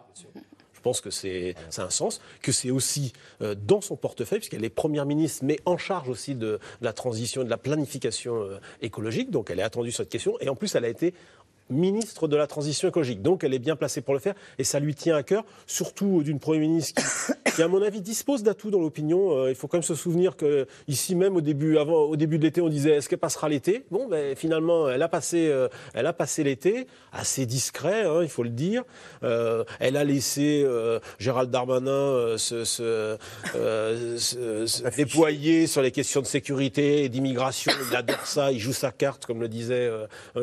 [0.72, 4.38] Je pense que c'est ça a un sens, que c'est aussi euh, dans son portefeuille,
[4.38, 7.58] puisqu'elle est première ministre, mais en charge aussi de, de la transition et de la
[7.58, 9.30] planification euh, écologique.
[9.30, 10.38] Donc elle est attendue sur cette question.
[10.40, 11.12] Et en plus, elle a été
[11.70, 13.22] ministre de la transition écologique.
[13.22, 16.22] Donc elle est bien placée pour le faire et ça lui tient à cœur, surtout
[16.22, 17.02] d'une Première ministre
[17.46, 19.36] qui, qui, à mon avis, dispose d'atouts dans l'opinion.
[19.36, 22.38] Euh, il faut quand même se souvenir que ici même, au début, avant, au début
[22.38, 23.84] de l'été, on disait est-ce qu'elle passera l'été?
[23.90, 28.28] Bon, ben, finalement, elle a passé, euh, elle a passé l'été, assez discret, hein, il
[28.28, 28.82] faut le dire.
[29.22, 33.16] Euh, elle a laissé euh, Gérald Darmanin se, se,
[33.54, 37.72] se- se déployer sur les questions de sécurité et d'immigration.
[37.90, 39.90] Il adore ça, il joue sa carte, comme le disait,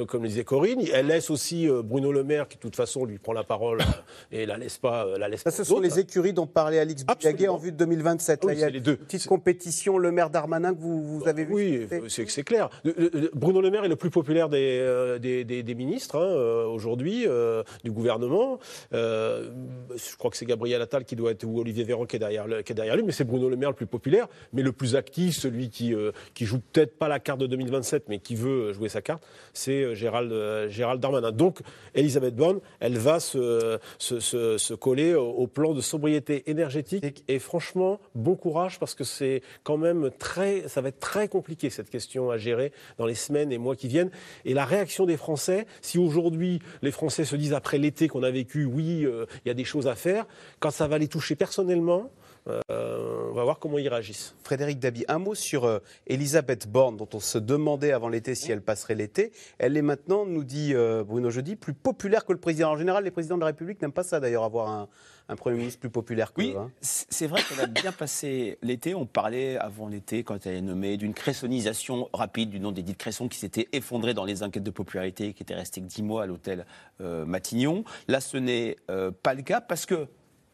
[0.08, 0.82] comme le disait Corinne.
[0.94, 3.82] Elle laisse aussi euh, Bruno Le Maire, qui de toute façon lui prend la parole
[3.82, 3.84] euh,
[4.32, 7.04] et la laisse pas, euh, la laisse Ça, ce sont les écuries dont parlait Alix
[7.06, 8.42] Bougaguet en vue de 2027.
[8.44, 8.92] Oui, Là, il y a les deux.
[8.92, 12.70] une petite compétition, le maire Darmanin que vous, vous avez vu Oui, c'est c'est clair.
[12.84, 15.76] Le- le- le- Bruno Le Maire est le plus populaire des, euh, des, des- des
[15.76, 18.60] ministres hein, aujourd'hui euh, du gouvernement.
[18.94, 19.50] Euh,
[19.96, 22.48] je crois que c'est Gabriel Attal qui doit être ou Olivier Véran qui est derrière,
[22.48, 24.72] le- qui est derrière lui, mais c'est Bruno Le Maire le plus populaire, mais le
[24.72, 25.96] plus actif, celui qui
[26.36, 29.96] qui joue peut-être pas la carte de 2027, mais qui veut jouer sa carte, c'est
[29.96, 30.32] Gérald
[30.70, 31.07] Gérald Darmanin.
[31.32, 31.60] Donc
[31.94, 37.24] Elisabeth Borne, elle va se se, coller au, au plan de sobriété énergétique.
[37.28, 41.70] Et franchement bon courage parce que c'est quand même très ça va être très compliqué
[41.70, 44.12] cette question à gérer dans les semaines et mois qui viennent.
[44.46, 48.32] Et la réaction des Français si aujourd'hui les Français se disent après l'été qu'on a
[48.32, 50.26] vécu oui euh, il y a des choses à faire
[50.60, 52.12] quand ça va les toucher personnellement
[52.48, 54.36] euh, on va voir comment ils réagissent.
[54.44, 58.52] Frédéric Dabi, un mot sur euh, Elisabeth Borne, dont on se demandait avant l'été si
[58.52, 59.32] elle passerait l'été.
[59.58, 62.72] Elle est maintenant, nous dit euh, Bruno Jeudi, plus populaire que le président.
[62.72, 64.88] En général, les présidents de la République n'aiment pas ça d'ailleurs, avoir un,
[65.30, 66.72] un Premier ministre plus populaire que Oui, eux, hein.
[66.82, 68.96] c'est vrai qu'elle a bien passé l'été.
[68.96, 73.28] On parlait avant l'été, quand elle est nommée, d'une cressonnisation rapide du nom d'Edith Cresson
[73.28, 76.26] qui s'était effondrée dans les enquêtes de popularité, qui était restée que 10 mois à
[76.26, 76.66] l'hôtel
[77.02, 77.84] euh, Matignon.
[78.08, 80.08] Là, ce n'est euh, pas le cas parce que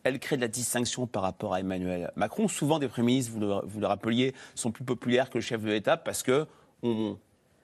[0.04, 2.48] elle crée de la distinction par rapport à Emmanuel Macron.
[2.48, 3.34] Souvent, des premiers ministres,
[3.66, 6.46] vous le, rappeliez, sont plus populaires que le chef de l'État parce que
[6.82, 7.18] on,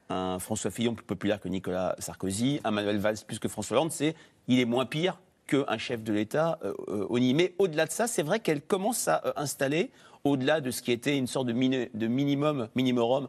[0.10, 3.92] un François Fillon plus populaire que Nicolas Sarkozy, un Manuel Valls plus que François Hollande,
[3.92, 4.16] c'est
[4.48, 7.34] il est moins pire qu'un chef de l'État euh, euh, au nid.
[7.34, 9.92] Mais au-delà de ça, c'est vrai qu'elle commence à euh, installer,
[10.24, 13.28] au-delà de ce qui était une sorte de, mini- de minimum, minimorum,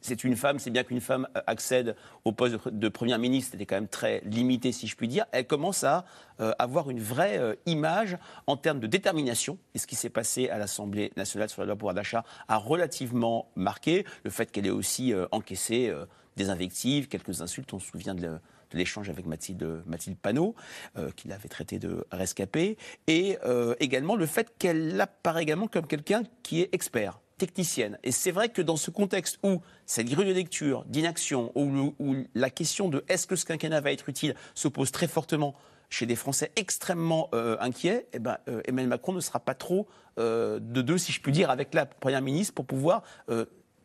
[0.00, 3.18] c'est une femme, c'est bien qu'une femme euh, accède au poste de, pre- de première
[3.18, 5.24] ministre, est quand même très limitée, si je puis dire.
[5.32, 6.04] Elle commence à
[6.40, 8.16] euh, avoir une vraie euh, image
[8.46, 9.58] en termes de détermination.
[9.74, 13.48] Et ce qui s'est passé à l'Assemblée nationale sur la loi pouvoir d'achat a relativement
[13.56, 15.92] marqué le fait qu'elle ait aussi encaissé
[16.36, 17.72] des invectives, quelques insultes.
[17.72, 18.38] On se souvient de
[18.74, 20.54] l'échange avec Mathilde, Mathilde Panot,
[20.96, 25.86] euh, qui l'avait traité de rescapé, et euh, également le fait qu'elle apparaît également comme
[25.86, 27.98] quelqu'un qui est expert, technicienne.
[28.02, 31.94] Et c'est vrai que dans ce contexte où cette grille de lecture, d'inaction, où,
[32.34, 35.54] la question de est-ce que ce quinquennat va être utile se pose très fortement
[35.90, 39.86] chez des Français extrêmement euh, inquiets, eh ben, euh, Emmanuel Macron ne sera pas trop
[40.18, 43.02] de deux, si je puis dire, avec la Première ministre pour pouvoir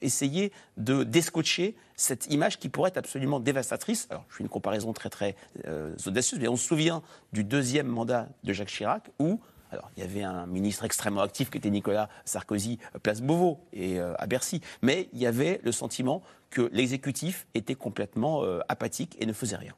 [0.01, 4.07] essayer de descotcher cette image qui pourrait être absolument dévastatrice.
[4.29, 5.35] Je fais une comparaison très
[5.65, 7.01] euh, audacieuse, mais on se souvient
[7.33, 9.39] du deuxième mandat de Jacques Chirac où
[9.69, 13.59] alors, il y avait un ministre extrêmement actif qui était Nicolas Sarkozy, euh, place Beauvau
[13.73, 14.61] et euh, à Bercy.
[14.81, 19.73] Mais il y avait le sentiment que l'exécutif était complètement apathique et ne faisait rien.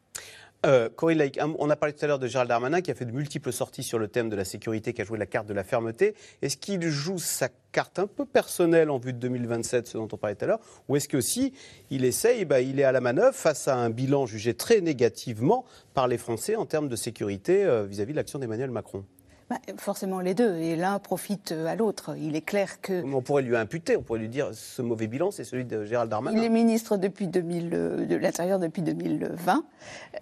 [0.65, 3.05] Euh, Corinne Laïc, on a parlé tout à l'heure de Gérald Darmanin qui a fait
[3.05, 5.53] de multiples sorties sur le thème de la sécurité, qui a joué la carte de
[5.53, 6.15] la fermeté.
[6.41, 10.17] Est-ce qu'il joue sa carte un peu personnelle en vue de 2027, ce dont on
[10.17, 11.53] parlait tout à l'heure, ou est-ce qu'aussi
[11.91, 15.63] il essaye, bah, il est à la manœuvre face à un bilan jugé très négativement
[15.93, 19.05] par les Français en termes de sécurité euh, vis-à-vis de l'action d'Emmanuel Macron?
[19.49, 22.15] Bah, forcément les deux, et l'un profite à l'autre.
[22.21, 23.03] Il est clair que...
[23.03, 26.11] On pourrait lui imputer, on pourrait lui dire ce mauvais bilan, c'est celui de Gérald
[26.11, 26.37] Darmanin.
[26.37, 29.63] Il est ministre depuis 2000, euh, de l'Intérieur depuis 2020,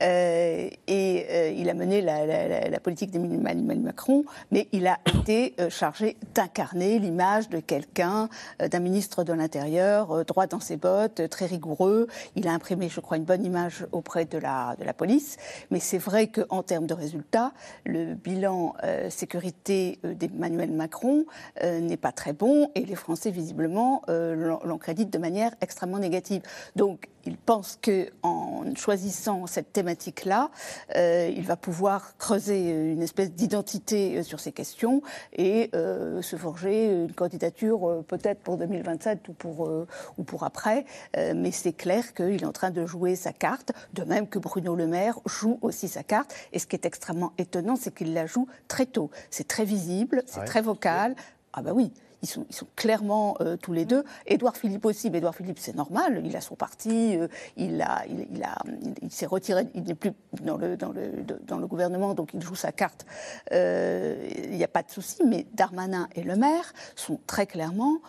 [0.01, 4.97] euh, et euh, il a mené la, la, la politique d'Emmanuel Macron, mais il a
[5.19, 11.47] été chargé d'incarner l'image de quelqu'un, d'un ministre de l'Intérieur, droit dans ses bottes, très
[11.47, 12.07] rigoureux.
[12.37, 15.35] Il a imprimé, je crois, une bonne image auprès de la, de la police,
[15.69, 17.51] mais c'est vrai qu'en termes de résultats,
[17.83, 18.73] le bilan
[19.17, 21.25] sécurité euh, d'Emmanuel Macron
[21.63, 25.99] euh, n'est pas très bon et les Français, visiblement, euh, l'en créditent de manière extrêmement
[25.99, 26.41] négative.
[26.75, 30.49] Donc, il pense qu'en choisissant cette thématique-là,
[30.95, 35.01] il va pouvoir creuser une espèce d'identité sur ces questions
[35.33, 39.69] et se forger une candidature peut-être pour 2027 ou pour,
[40.17, 40.85] ou pour après.
[41.17, 44.73] mais c'est clair qu'il est en train de jouer sa carte, de même que Bruno
[44.73, 46.33] Le Maire joue aussi sa carte.
[46.53, 49.06] Et ce qui est extrêmement étonnant, c'est qu'il la joue très tôt.
[49.29, 51.15] C'est très visible, c'est très vocal.
[51.53, 51.91] Ah bah oui.
[52.23, 54.03] Ils sont, ils sont, clairement euh, tous les deux.
[54.25, 57.27] Édouard Philippe aussi, mais Édouard Philippe, c'est normal, il a son parti, euh,
[57.57, 58.57] il, a, il, il, a,
[59.03, 61.11] il, s'est retiré, il n'est plus dans le, dans, le,
[61.45, 63.05] dans le gouvernement, donc il joue sa carte.
[63.51, 67.99] Euh, il n'y a pas de souci, mais Darmanin et Le Maire sont très clairement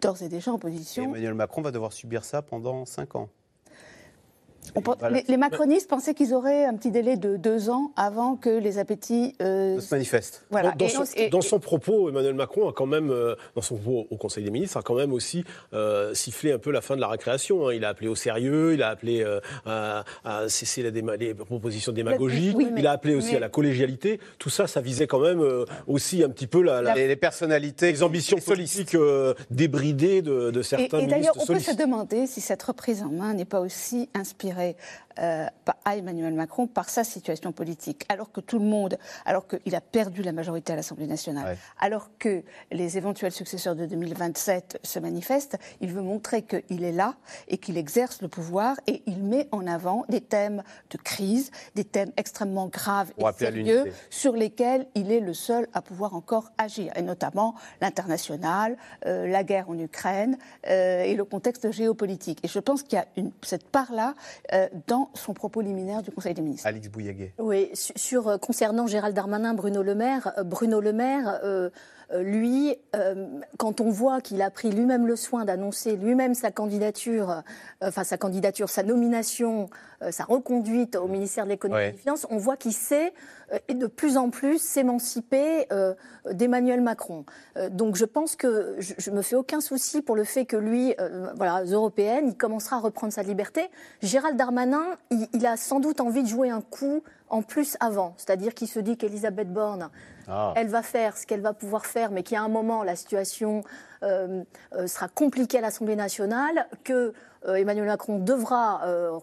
[0.00, 1.02] d'ores et déjà en position.
[1.02, 3.28] Et Emmanuel Macron va devoir subir ça pendant cinq ans.
[4.84, 5.10] Voilà.
[5.10, 8.78] Les, les, macronistes pensaient qu'ils auraient un petit délai de deux ans avant que les
[8.78, 10.44] appétits euh, se manifestent.
[10.50, 10.70] Voilà.
[10.72, 13.76] Dans, dans, son, et, dans, son, propos, Emmanuel Macron a quand même, euh, dans son
[13.76, 15.44] propos au Conseil des ministres, a quand même aussi
[15.74, 17.66] euh, sifflé un peu la fin de la récréation.
[17.68, 17.74] Hein.
[17.74, 21.92] Il a appelé au sérieux, il a appelé euh, à, à, cesser la les propositions
[21.92, 23.38] démagogiques, oui, mais, il a appelé aussi mais...
[23.38, 24.20] à la collégialité.
[24.38, 27.16] Tout ça, ça visait quand même euh, aussi un petit peu la, la, les, les,
[27.16, 31.18] personnalités, les ambitions politiques euh, débridées de, de certains et, et ministres.
[31.18, 31.66] D'ailleurs, on solistes.
[31.66, 34.76] peut se demander si cette reprise en main n'est pas aussi inspirée dirais,
[35.18, 35.46] euh,
[35.84, 39.80] à Emmanuel Macron par sa situation politique, alors que tout le monde, alors qu'il a
[39.80, 41.58] perdu la majorité à l'Assemblée nationale, ouais.
[41.80, 47.14] alors que les éventuels successeurs de 2027 se manifestent, il veut montrer qu'il est là
[47.48, 51.84] et qu'il exerce le pouvoir et il met en avant des thèmes de crise, des
[51.84, 56.92] thèmes extrêmement graves et sérieux sur lesquels il est le seul à pouvoir encore agir,
[56.96, 60.38] et notamment l'international, euh, la guerre en Ukraine
[60.68, 62.38] euh, et le contexte géopolitique.
[62.42, 64.14] Et je pense qu'il y a une, cette part-là
[64.52, 64.68] euh,
[65.02, 66.66] dans son propos liminaire du Conseil des ministres.
[66.66, 67.34] Alix Bouilléguet.
[67.38, 71.70] Oui, sur, sur euh, concernant Gérald Darmanin, Bruno Le Maire, euh, Bruno Le Maire, euh,
[72.20, 73.26] lui, euh,
[73.58, 77.40] quand on voit qu'il a pris lui-même le soin d'annoncer lui-même sa candidature, euh,
[77.88, 79.70] enfin sa candidature, sa nomination,
[80.02, 81.88] euh, sa reconduite au ministère de l'économie ouais.
[81.88, 83.12] et des finances, on voit qu'il sait
[83.68, 85.66] et de plus en plus s'émanciper
[86.30, 87.26] d'Emmanuel Macron.
[87.70, 90.94] donc je pense que je, je me fais aucun souci pour le fait que lui,
[91.36, 93.68] voilà, européenne, il commencera à reprendre sa liberté.
[94.00, 98.14] Gérald Darmanin, il, il a sans doute envie de jouer un coup en plus avant,
[98.16, 99.90] c'est-à-dire qu'il se dit qu'Elisabeth Borne
[100.28, 100.52] ah.
[100.56, 103.62] elle va faire ce qu'elle va pouvoir faire, mais qu'à un moment, la situation
[104.02, 104.42] euh,
[104.74, 107.12] euh, sera compliquée à l'Assemblée nationale, que
[107.48, 109.18] euh, Emmanuel Macron devra euh,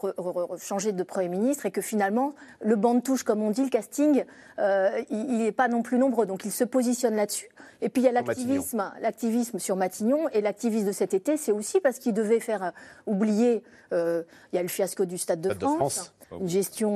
[0.57, 3.69] changer de Premier ministre et que finalement, le banc de touche, comme on dit, le
[3.69, 4.25] casting,
[4.59, 6.25] euh, il n'est pas non plus nombreux.
[6.25, 7.49] Donc il se positionne là-dessus.
[7.81, 11.53] Et puis il y a l'activisme, l'activisme sur Matignon et l'activisme de cet été, c'est
[11.53, 12.73] aussi parce qu'il devait faire
[13.05, 13.63] oublier.
[13.93, 16.95] il y a le fiasco du Stade de, Stade France, de France, une gestion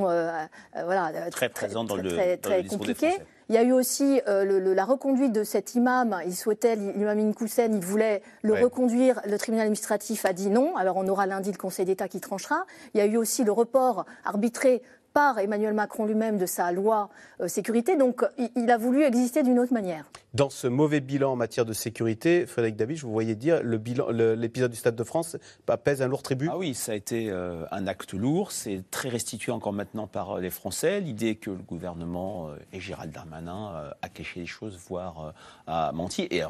[0.84, 3.14] voilà très, très présente dans très, le, très, dans le très compliquée.
[3.48, 6.18] Il y a eu aussi euh, le, le, la reconduite de cet imam.
[6.26, 8.62] Il souhaitait, l'imam Inkoussen, il voulait le ouais.
[8.62, 9.20] reconduire.
[9.26, 10.76] Le tribunal administratif a dit non.
[10.76, 12.64] Alors on aura lundi le Conseil d'État qui tranchera.
[12.94, 14.82] Il y a eu aussi le report arbitré
[15.14, 17.08] par Emmanuel Macron lui-même de sa loi
[17.40, 17.96] euh, sécurité.
[17.96, 20.04] Donc il, il, a voulu exister d'une autre manière.
[20.34, 23.78] Dans ce mauvais bilan en matière de sécurité, Frédéric David, je vous voyais dire le
[23.78, 25.36] bilan, l'épisode du Stade de France
[25.84, 26.48] pèse un lourd tribut.
[26.50, 28.52] Ah oui, ça a été euh, un acte lourd.
[28.52, 31.00] C'est très restitué encore maintenant par euh, les Français.
[31.00, 35.32] L'idée que le gouvernement euh, et Gérald Darmanin euh, a caché les choses, voire euh,
[35.66, 36.26] a menti.
[36.30, 36.42] Et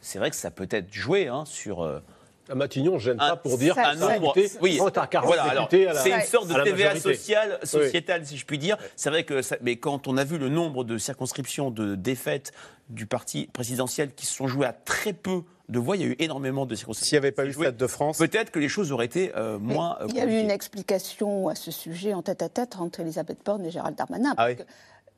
[0.00, 2.00] c'est vrai que ça peut être joué hein, sur
[2.50, 4.34] à Matignon, je gêne pas pour dire un nombre.
[4.60, 8.26] Oui, voilà, alors, c'est une sorte de TVA sociale, sociétale, oui.
[8.26, 8.76] si je puis dire.
[8.96, 12.52] C'est vrai que, ça, mais quand on a vu le nombre de circonscriptions de défaites
[12.88, 16.08] du parti présidentiel qui se sont jouées à très peu de voix, il y a
[16.08, 17.08] eu énormément de circonscriptions.
[17.08, 19.58] S'il n'y avait pas eu Stade de France, peut-être que les choses auraient été euh,
[19.58, 19.98] moins.
[20.08, 23.38] il y a eu une explication à ce sujet en tête à tête entre Elisabeth
[23.44, 24.34] Borne et Gérald Darmanin.
[24.36, 24.56] Ah oui.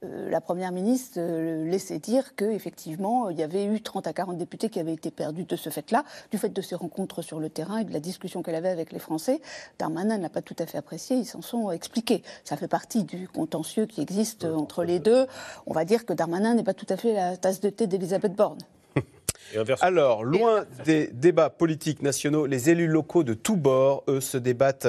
[0.05, 4.37] Euh, la première ministre euh, laissait dire qu'effectivement, il y avait eu 30 à 40
[4.37, 7.49] députés qui avaient été perdus de ce fait-là, du fait de ces rencontres sur le
[7.49, 9.41] terrain et de la discussion qu'elle avait avec les Français.
[9.79, 12.23] Darmanin n'a pas tout à fait apprécié, ils s'en sont expliqués.
[12.45, 15.27] Ça fait partie du contentieux qui existe oui, entre les deux.
[15.67, 18.35] On va dire que Darmanin n'est pas tout à fait la tasse de thé d'Elisabeth
[18.35, 18.59] Borne.
[19.81, 24.89] Alors, loin des débats politiques nationaux, les élus locaux de tous bords, eux, se débattent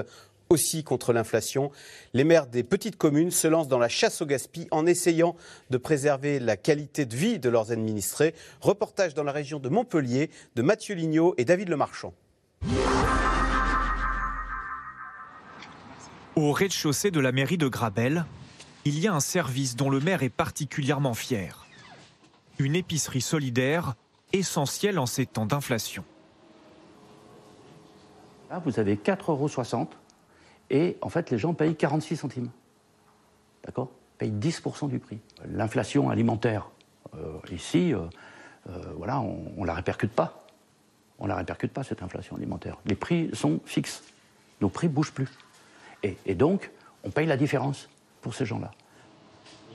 [0.54, 1.72] aussi contre l'inflation.
[2.14, 5.36] Les maires des petites communes se lancent dans la chasse au gaspillage en essayant
[5.72, 8.36] de préserver la qualité de vie de leurs administrés.
[8.62, 12.14] Reportage dans la région de Montpellier de Mathieu Lignot et David Lemarchand.
[16.36, 18.26] Au rez-de-chaussée de la mairie de Grabel,
[18.86, 21.66] il y a un service dont le maire est particulièrement fier.
[22.60, 23.96] Une épicerie solidaire
[24.34, 26.04] essentielle en ces temps d'inflation.
[28.50, 29.88] Là, vous avez 4,60 euros
[30.74, 32.50] et en fait, les gens payent 46 centimes.
[33.64, 33.92] D'accord?
[34.18, 35.20] Payent 10% du prix.
[35.46, 36.70] L'inflation alimentaire,
[37.16, 38.00] euh, ici, euh,
[38.70, 40.48] euh, voilà, on ne la répercute pas.
[41.20, 42.80] On ne la répercute pas, cette inflation alimentaire.
[42.88, 44.04] Les prix sont fixes.
[44.62, 45.30] Nos prix ne bougent plus.
[46.02, 46.72] Et, et donc,
[47.04, 47.88] on paye la différence
[48.22, 48.72] pour ces gens-là.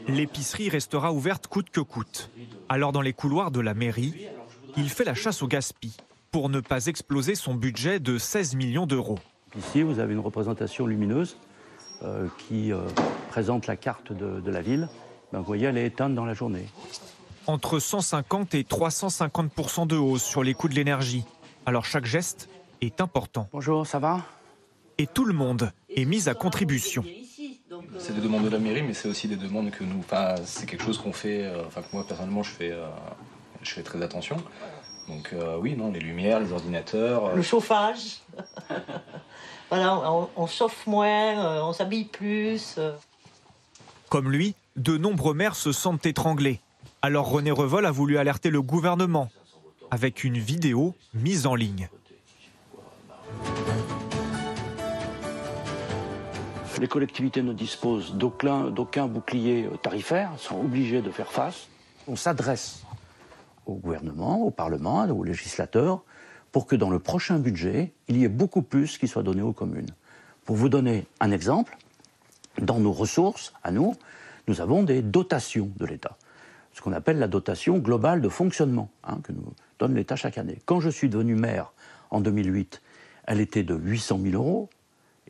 [0.09, 2.31] L'épicerie restera ouverte coûte que coûte.
[2.69, 4.29] Alors dans les couloirs de la mairie,
[4.77, 5.97] il fait la chasse au gaspillage
[6.31, 9.19] pour ne pas exploser son budget de 16 millions d'euros.
[9.57, 11.37] Ici, vous avez une représentation lumineuse
[12.03, 12.79] euh, qui euh,
[13.31, 14.89] présente la carte de, de la ville.
[15.33, 16.67] Ben, vous voyez, elle est éteinte dans la journée.
[17.47, 21.25] Entre 150 et 350% de hausse sur les coûts de l'énergie.
[21.67, 22.49] Alors chaque geste
[22.83, 23.49] est important.
[23.53, 24.21] Bonjour, ça va?
[24.99, 27.05] Et tout le monde est mis à contribution.
[27.99, 29.99] C'est des demandes de la mairie, mais c'est aussi des demandes que nous.
[30.01, 31.45] Enfin, c'est quelque chose qu'on fait.
[31.45, 32.87] euh, Enfin, que moi personnellement, je fais, euh,
[33.63, 34.37] je fais très attention.
[35.09, 37.27] Donc euh, oui, non, les lumières, les ordinateurs.
[37.27, 38.21] euh, Le chauffage.
[39.71, 42.77] Voilà, on, on chauffe moins, euh, on s'habille plus.
[42.79, 42.93] euh.
[44.09, 46.61] Comme lui, de nombreux maires se sentent étranglés.
[47.03, 49.31] Alors René Revol a voulu alerter le gouvernement
[49.91, 51.89] avec une vidéo mise en ligne.
[56.81, 61.67] Les collectivités ne disposent d'aucun d'aucun bouclier euh, tarifaire, sont obligées de faire face.
[62.07, 62.85] On s'adresse
[63.67, 66.03] au gouvernement, au Parlement, aux législateurs,
[66.53, 69.53] pour que dans le prochain budget, il y ait beaucoup plus qui soit donné aux
[69.53, 69.91] communes.
[70.45, 71.77] Pour vous donner un exemple,
[72.61, 73.95] dans nos ressources, à nous,
[74.47, 76.17] nous avons des dotations de l'État.
[76.73, 80.59] Ce qu'on appelle la dotation globale de fonctionnement, hein, que nous donne l'État chaque année.
[80.65, 81.73] Quand je suis devenu maire
[82.11, 82.81] en 2008,
[83.27, 84.71] elle était de 800 000 euros.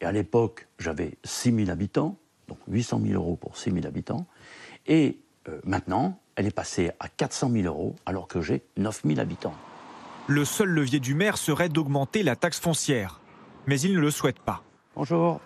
[0.01, 2.17] Et à l'époque, j'avais 6 000 habitants,
[2.47, 4.27] donc 800 000 euros pour 6 000 habitants.
[4.87, 9.19] Et euh, maintenant, elle est passée à 400 000 euros alors que j'ai 9 000
[9.19, 9.55] habitants.
[10.31, 13.21] Le seul levier du maire serait d'augmenter la taxe foncière.
[13.67, 14.63] Mais il ne le souhaite pas.
[14.95, 15.41] Bonjour.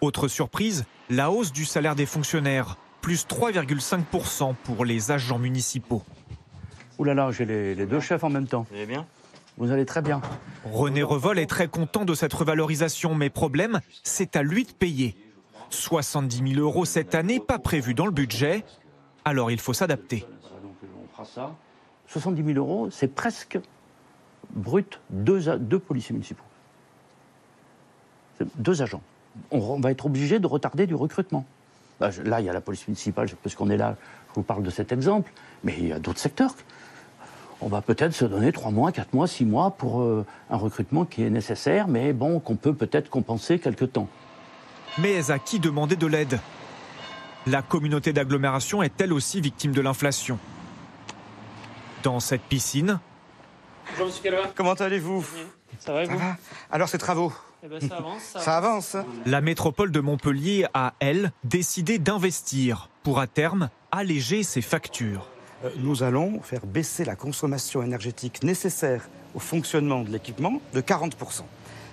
[0.00, 6.04] Autre surprise, la hausse du salaire des fonctionnaires, plus 3,5% pour les agents municipaux.
[6.98, 8.64] Ouh là là, j'ai les, les deux chefs en même temps.
[8.70, 9.06] Vous allez bien?
[9.58, 10.22] Vous allez très bien.
[10.64, 15.16] René Revol est très content de cette revalorisation, mais problème, c'est à lui de payer.
[15.70, 18.64] 70 000 euros cette année, pas prévu dans le budget,
[19.24, 20.24] alors il faut s'adapter.
[20.54, 21.56] On fera ça.
[22.06, 23.58] 70 000 euros, c'est presque
[24.54, 26.44] brut deux, deux policiers municipaux.
[28.56, 29.02] Deux agents.
[29.50, 31.44] On, va être obligé de retarder du recrutement.
[32.00, 33.96] Là, je- là, il y a la police municipale, parce qu'on est là,
[34.30, 35.32] je vous parle de cet exemple,
[35.64, 36.54] mais il y a d'autres secteurs.
[37.62, 41.06] On va peut-être se donner trois mois, quatre mois, six mois pour euh, un recrutement
[41.06, 44.08] qui est nécessaire, mais bon, qu'on peut peut-être compenser quelque temps.
[44.98, 46.38] Mais à qui demander de l'aide?
[47.46, 50.38] La communauté d'agglomération est elle aussi victime de l'inflation?
[52.02, 52.98] Dans cette piscine,
[53.90, 54.50] Bonjour Monsieur Calva.
[54.54, 55.24] Comment allez-vous
[55.78, 56.20] Ça va et vous?
[56.70, 57.32] Alors ces travaux
[57.64, 58.22] Eh ben, ça avance.
[58.22, 64.42] Ça, Ça avance la métropole de Montpellier a, elle, décidé d'investir pour à terme alléger
[64.42, 65.28] ses factures.
[65.64, 71.12] Euh, Nous allons faire baisser la consommation énergétique nécessaire au fonctionnement de l'équipement de 40%.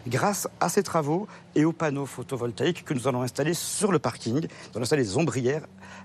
[0.07, 4.33] Grâce à ces travaux et aux panneaux photovoltaïques que nous allons installer sur le parking,
[4.41, 5.63] nous allons installer des ombrières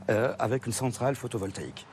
[0.09, 1.84] euh, avec une centrale photovoltaïque.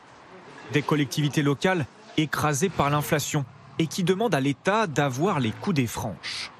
[0.71, 1.85] Des collectivités locales
[2.17, 3.43] écrasées par l'inflation
[3.79, 6.51] et qui demandent à l'État d'avoir les coups des franches.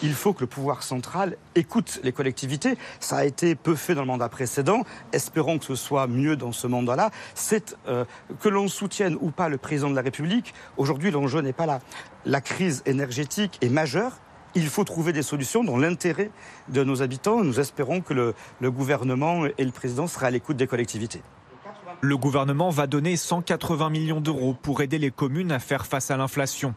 [0.00, 2.78] Il faut que le pouvoir central écoute les collectivités.
[3.00, 4.84] Ça a été peu fait dans le mandat précédent.
[5.12, 7.10] Espérons que ce soit mieux dans ce mandat-là.
[7.34, 8.04] C'est euh,
[8.40, 10.54] que l'on soutienne ou pas le président de la République.
[10.76, 11.80] Aujourd'hui, l'enjeu n'est pas là.
[12.24, 14.12] La crise énergétique est majeure.
[14.54, 16.30] Il faut trouver des solutions dans l'intérêt
[16.68, 17.42] de nos habitants.
[17.42, 21.22] Nous espérons que le, le gouvernement et le président seraient à l'écoute des collectivités.
[22.00, 26.16] Le gouvernement va donner 180 millions d'euros pour aider les communes à faire face à
[26.16, 26.74] l'inflation.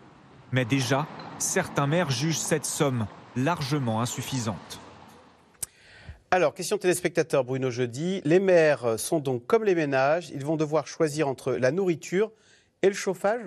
[0.52, 1.06] Mais déjà,
[1.38, 3.06] certains maires jugent cette somme
[3.36, 4.80] largement insuffisante.
[6.32, 8.22] Alors, question téléspectateur Bruno Jeudi.
[8.26, 12.32] Les maires sont donc comme les ménages, ils vont devoir choisir entre la nourriture
[12.82, 13.46] et le chauffage?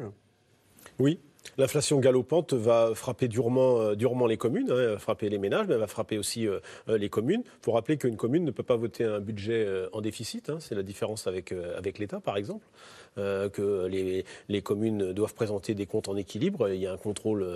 [1.01, 1.18] Oui.
[1.57, 5.86] L'inflation galopante va frapper durement, euh, les communes, hein, frapper les ménages, mais elle va
[5.86, 7.42] frapper aussi euh, euh, les communes.
[7.45, 10.74] Il faut rappeler qu'une commune ne peut pas voter un budget en déficit, hein, c'est
[10.74, 11.55] la différence avec,
[11.99, 12.66] l'État par exemple.
[13.16, 13.86] Que
[14.49, 17.47] les, communes doivent présenter des comptes en équilibre, il y a un contrôle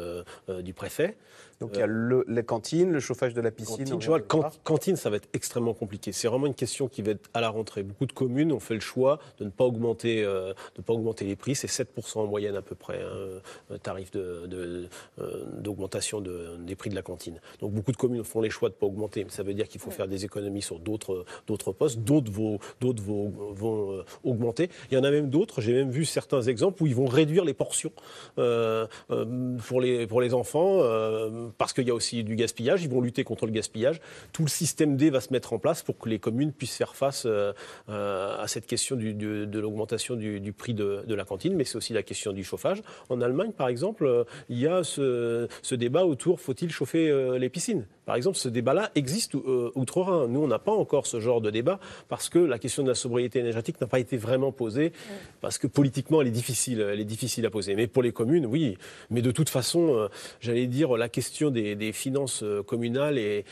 [0.60, 1.16] du préfet.
[1.60, 3.78] Donc il y a le, les cantines, le chauffage de la piscine.
[3.78, 6.12] Cantine, vois, can- cantine, ça va être extrêmement compliqué.
[6.12, 7.82] C'est vraiment une question qui va être à la rentrée.
[7.82, 10.92] Beaucoup de communes ont fait le choix de ne pas augmenter, euh, de ne pas
[10.92, 11.54] augmenter les prix.
[11.56, 13.40] C'est 7% en moyenne à peu près, hein,
[13.70, 14.88] un tarif de- de-
[15.20, 17.40] euh, d'augmentation de, des prix de la cantine.
[17.60, 19.24] Donc beaucoup de communes font les choix de ne pas augmenter.
[19.24, 21.98] Mais ça veut dire qu'il faut faire des économies sur d'autres d'autres postes.
[22.00, 24.70] D'autres vont, d'autres vont, vont, euh, augmenter.
[24.90, 25.60] Il y en a même d'autres.
[25.60, 27.90] J'ai même vu certains exemples où ils vont réduire les portions
[28.38, 32.82] euh, euh, pour, les, pour les enfants euh, parce qu'il y a aussi du gaspillage.
[32.82, 34.00] Ils vont lutter contre le gaspillage.
[34.32, 36.94] Tout le système D va se mettre en place pour que les communes puissent faire
[36.94, 37.52] face euh,
[37.88, 42.02] euh, à cette question de l'augmentation du, prix de, la cantine, mais c'est aussi la
[42.02, 42.82] question du chauffage.
[43.08, 47.86] En Allemagne, par exemple, euh, il y a ce, débat autour faut-il chauffer les piscines?
[48.08, 50.28] Par exemple, ce débat-là existe euh, outre-Rhin.
[50.28, 51.78] Nous, on n'a pas encore ce genre de débat
[52.08, 54.94] parce que la question de la sobriété énergétique n'a pas été vraiment posée
[55.42, 57.74] parce que politiquement, elle est difficile, elle est difficile à poser.
[57.74, 58.78] Mais pour les communes, oui.
[59.10, 60.08] Mais de toute façon, euh,
[60.40, 63.44] j'allais dire, la question des, des finances euh, communales est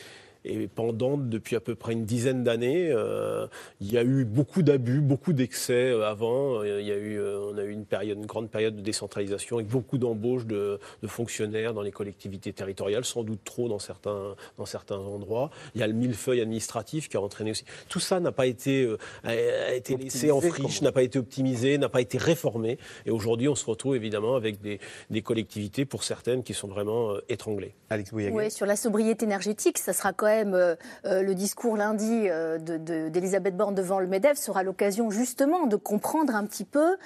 [0.46, 2.90] est pendante depuis à peu près une dizaine d'années.
[2.90, 3.46] Euh,
[3.80, 6.60] il y a eu beaucoup d'abus, beaucoup d'excès euh, avant.
[6.62, 8.82] Euh, Il y a eu, euh, on a eu une, période, une grande période de
[8.82, 13.78] décentralisation avec beaucoup d'embauches de, de fonctionnaires dans les collectivités territoriales, sans doute trop dans
[13.78, 15.50] certains, dans certains endroits.
[15.74, 17.64] Il y a le millefeuille administratif qui a entraîné aussi.
[17.88, 21.18] Tout ça n'a pas été, euh, a, a été laissé en friche, n'a pas été
[21.18, 22.78] optimisé, n'a pas été réformé.
[23.06, 24.78] Et aujourd'hui, on se retrouve évidemment avec des,
[25.10, 27.74] des collectivités, pour certaines, qui sont vraiment euh, étranglées.
[27.90, 32.28] Alex Oui, sur la sobriété énergétique, ça sera quand même euh, euh, le discours lundi
[32.28, 36.64] euh, de- de- d'Elisabeth Borne devant le MEDEF sera l'occasion justement de comprendre un petit
[36.64, 36.96] peu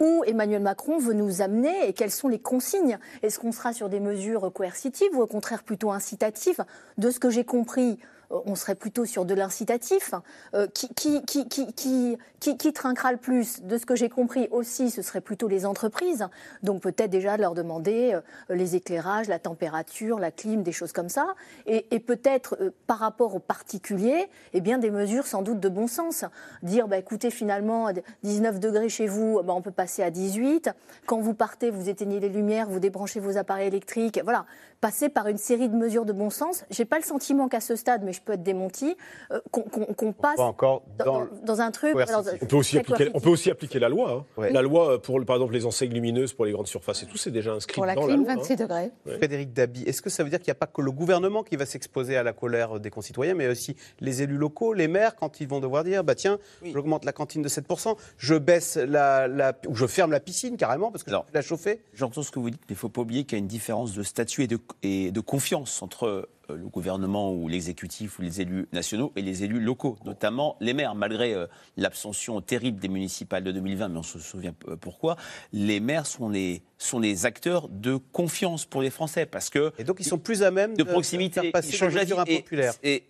[0.00, 2.98] où Emmanuel Macron veut nous amener et quelles sont les consignes.
[3.22, 6.64] Est-ce qu'on sera sur des mesures coercitives ou au contraire plutôt incitatives?
[6.98, 7.98] De ce que j'ai compris,
[8.46, 10.14] on serait plutôt sur de l'incitatif.
[10.54, 15.02] Euh, qui, qui, qui, qui, trinquera le plus De ce que j'ai compris aussi, ce
[15.02, 16.26] serait plutôt les entreprises.
[16.62, 21.08] Donc peut-être déjà leur demander euh, les éclairages, la température, la clim, des choses comme
[21.08, 21.34] ça.
[21.66, 25.86] Et, peut-être euh, par rapport aux particuliers, eh bien des mesures sans doute de bon
[25.86, 26.24] sens.
[26.62, 27.88] Dire, bah, écoutez, finalement,
[28.22, 30.70] 19 degrés chez vous, bah, on peut passer à 18.
[31.06, 34.20] Quand vous partez, vous éteignez les lumières, vous débranchez vos appareils électriques.
[34.24, 34.46] Voilà,
[34.80, 36.64] passer par une série de mesures de bon sens.
[36.70, 38.96] J'ai pas le sentiment qu'à ce stade, mais je peux être démenti,
[39.32, 41.94] euh, qu'on passe Pas encore dans, dans, dans- dans un truc.
[41.96, 44.10] alors, On peut aussi, appliquer, on peut aussi appliquer la loi.
[44.12, 44.24] hein.
[44.40, 44.52] Ouais.
[44.52, 47.30] La loi pour, par exemple, les enseignes lumineuses pour les grandes surfaces et tout, c'est
[47.30, 48.42] déjà inscrit Pour la dans clim, la loi.
[48.42, 48.46] hein.
[48.46, 48.90] 26 degrés.
[49.06, 51.56] Frédéric Dabi, est-ce que ça veut dire qu'il n'y a pas que le gouvernement qui
[51.56, 55.40] va s'exposer à la colère des concitoyens, mais aussi les élus locaux, les maires, quand
[55.40, 59.52] ils vont devoir dire bah tiens, j'augmente la cantine de 7%, je baisse la, la-
[59.68, 61.80] ou je ferme la piscine carrément parce que je peux la chauffer?
[61.94, 63.46] J'entends ce que vous dites, mais il ne faut pas oublier qu'il y a une
[63.48, 68.40] différence de statut et de, et de confiance entre le gouvernement ou l'exécutif ou les
[68.40, 70.94] élus nationaux et les élus locaux, notamment les maires.
[70.94, 75.16] Malgré euh, l'abstention terrible des municipales de 2020, mais on se souvient euh, pourquoi,
[75.52, 79.84] les maires sont les, sont les acteurs de confiance pour les Français parce que et
[79.84, 82.14] donc ils sont plus à même de, de proximité, faire passer ils changent la vie.
[82.26, 82.44] Et-.
[82.82, 83.04] Et,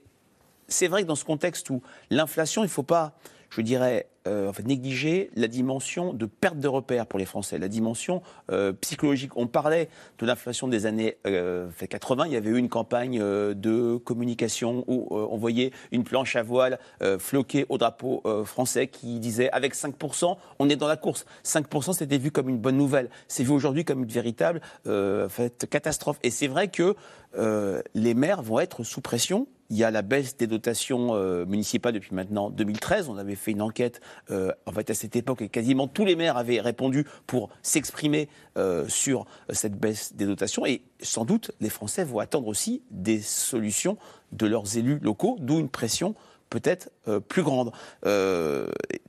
[0.68, 3.12] c'est vrai que dans ce contexte où l'inflation, il ne faut pas,
[3.50, 8.22] je dirais, euh, négliger la dimension de perte de repères pour les Français, la dimension
[8.50, 9.32] euh, psychologique.
[9.36, 12.26] On parlait de l'inflation des années euh, fait 80.
[12.26, 16.36] Il y avait eu une campagne euh, de communication où euh, on voyait une planche
[16.36, 20.88] à voile euh, floquée au drapeau euh, français qui disait avec 5%, on est dans
[20.88, 21.26] la course.
[21.44, 23.10] 5%, c'était vu comme une bonne nouvelle.
[23.28, 25.28] C'est vu aujourd'hui comme une véritable euh,
[25.70, 26.18] catastrophe.
[26.22, 26.94] Et c'est vrai que
[27.38, 29.46] euh, les maires vont être sous pression.
[29.72, 33.08] Il y a la baisse des dotations euh, municipales depuis maintenant 2013.
[33.08, 36.14] On avait fait une enquête euh, en fait à cette époque et quasiment tous les
[36.14, 40.66] maires avaient répondu pour s'exprimer euh, sur cette baisse des dotations.
[40.66, 43.96] Et sans doute, les Français vont attendre aussi des solutions
[44.32, 46.14] de leurs élus locaux, d'où une pression
[46.50, 46.90] peut-être
[47.28, 47.72] plus grande.
[48.02, 48.68] Le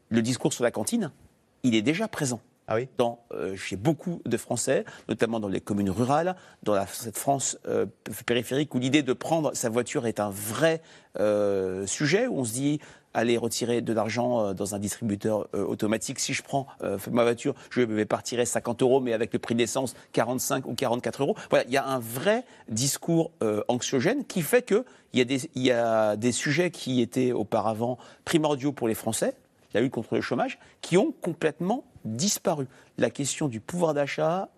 [0.09, 1.11] discours sur la cantine,
[1.63, 2.39] il est déjà présent.
[2.97, 7.85] Dans, euh, chez beaucoup de Français, notamment dans les communes rurales, dans cette France euh,
[8.25, 10.81] périphérique où l'idée de prendre sa voiture est un vrai
[11.19, 12.79] euh, sujet, où on se dit
[13.15, 16.17] aller retirer de l'argent dans un distributeur automatique.
[16.19, 16.65] Si je prends
[17.11, 21.21] ma voiture, je vais partir 50 euros, mais avec le prix d'essence 45 ou 44
[21.21, 21.35] euros.
[21.51, 23.29] Voilà, il y a un vrai discours
[23.67, 24.63] anxiogène qui fait
[25.13, 29.35] y, des- il y a des sujets qui étaient auparavant primordiaux pour les Français,
[29.75, 32.67] la lutte contre le chômage, qui ont complètement disparu.
[32.97, 34.49] La question du pouvoir d'achat,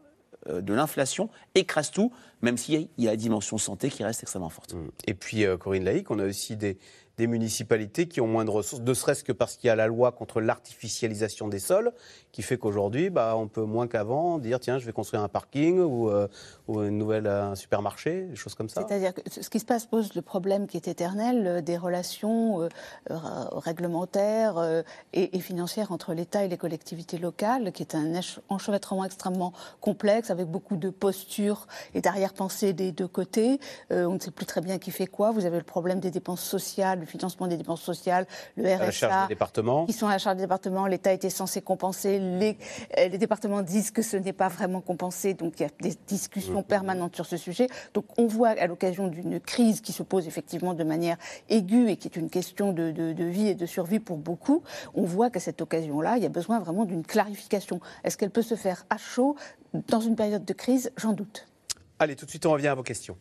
[0.47, 4.49] euh, de l'inflation, écrase tout, même s'il y a- la dimension santé qui reste extrêmement
[4.49, 4.75] forte.
[5.05, 6.77] Et puis, euh, Corinne Laïc, on a aussi des,
[7.17, 9.87] des municipalités qui ont moins de ressources, ne serait-ce que parce qu'il y a la
[9.87, 11.91] loi contre l'artificialisation des sols,
[12.31, 15.79] qui fait qu'aujourd'hui, bah, on peut moins qu'avant dire tiens, je vais construire un parking
[15.79, 16.27] ou, euh,
[16.67, 18.85] ou une nouvelle, un supermarché, des choses comme ça.
[18.85, 22.61] C'est-à-dire que ce qui se passe pose le problème qui est éternel euh, des relations
[22.61, 22.69] euh,
[23.51, 29.05] réglementaires euh, et, et financières entre l'État et les collectivités locales, qui est un enchevêtrement
[29.05, 33.59] extrêmement complexe avec beaucoup de postures et d'arrière-pensées des deux côtés.
[33.89, 35.31] On ne sait plus très bien qui fait quoi.
[35.31, 38.25] Vous avez le problème des dépenses sociales, le financement des dépenses sociales,
[38.57, 39.85] le À la charge RSA des départements.
[39.85, 40.87] qui sont à la charge des départements.
[40.87, 42.19] L'État était censé compenser.
[42.19, 42.57] Les,
[42.97, 45.33] euh, les départements disent que ce n'est pas vraiment compensé.
[45.33, 47.67] Donc il y a des discussions permanentes sur ce sujet.
[47.93, 51.17] Donc on voit à l'occasion d'une crise qui se pose effectivement de manière
[51.49, 54.63] aiguë et qui est une question de, de- de vie et de survie pour beaucoup,
[54.93, 57.79] on voit qu'à cette occasion-là, il y a besoin vraiment d'une clarification.
[58.03, 59.35] Est-ce qu'elle peut se faire à chaud
[59.87, 60.91] dans une période de crise?
[60.97, 61.47] J'en doute.
[61.99, 63.15] Allez, tout de suite, on revient à vos questions.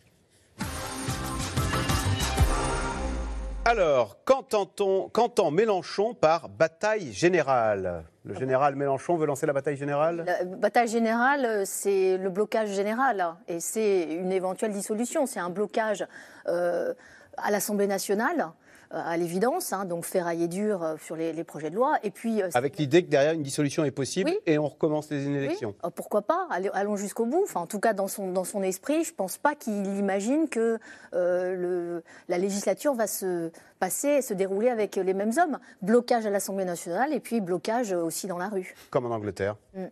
[3.67, 8.03] Alors, qu'entend Mélenchon par bataille générale?
[8.23, 10.23] Le général Mélenchon veut lancer la bataille générale?
[10.57, 15.25] Bataille générale, euh, c'est le blocage général hein, et c'est une éventuelle dissolution.
[15.25, 16.05] C'est un blocage
[16.47, 16.93] euh,
[17.37, 18.49] à l'Assemblée nationale,
[18.91, 21.97] à l'évidence, hein, donc ferrailler dur euh, sur les, les projets de loi.
[22.03, 24.39] Et puis, euh, Avec l'idée que derrière, une dissolution est possible Oui.
[24.45, 25.75] et on recommence les élections.
[25.83, 26.47] euh, pourquoi pas?
[26.73, 27.41] Allons jusqu'au bout.
[27.43, 30.47] Enfin, en tout cas, dans son, dans son esprit, je ne pense pas qu'il imagine
[30.49, 30.79] que
[31.13, 35.59] euh, le- la législature va se passer, se dérouler avec les mêmes hommes.
[35.81, 38.73] Blocage à l'Assemblée nationale et puis blocage aussi dans la rue.
[38.89, 39.55] Comme en Angleterre.
[39.75, 39.85] Mm.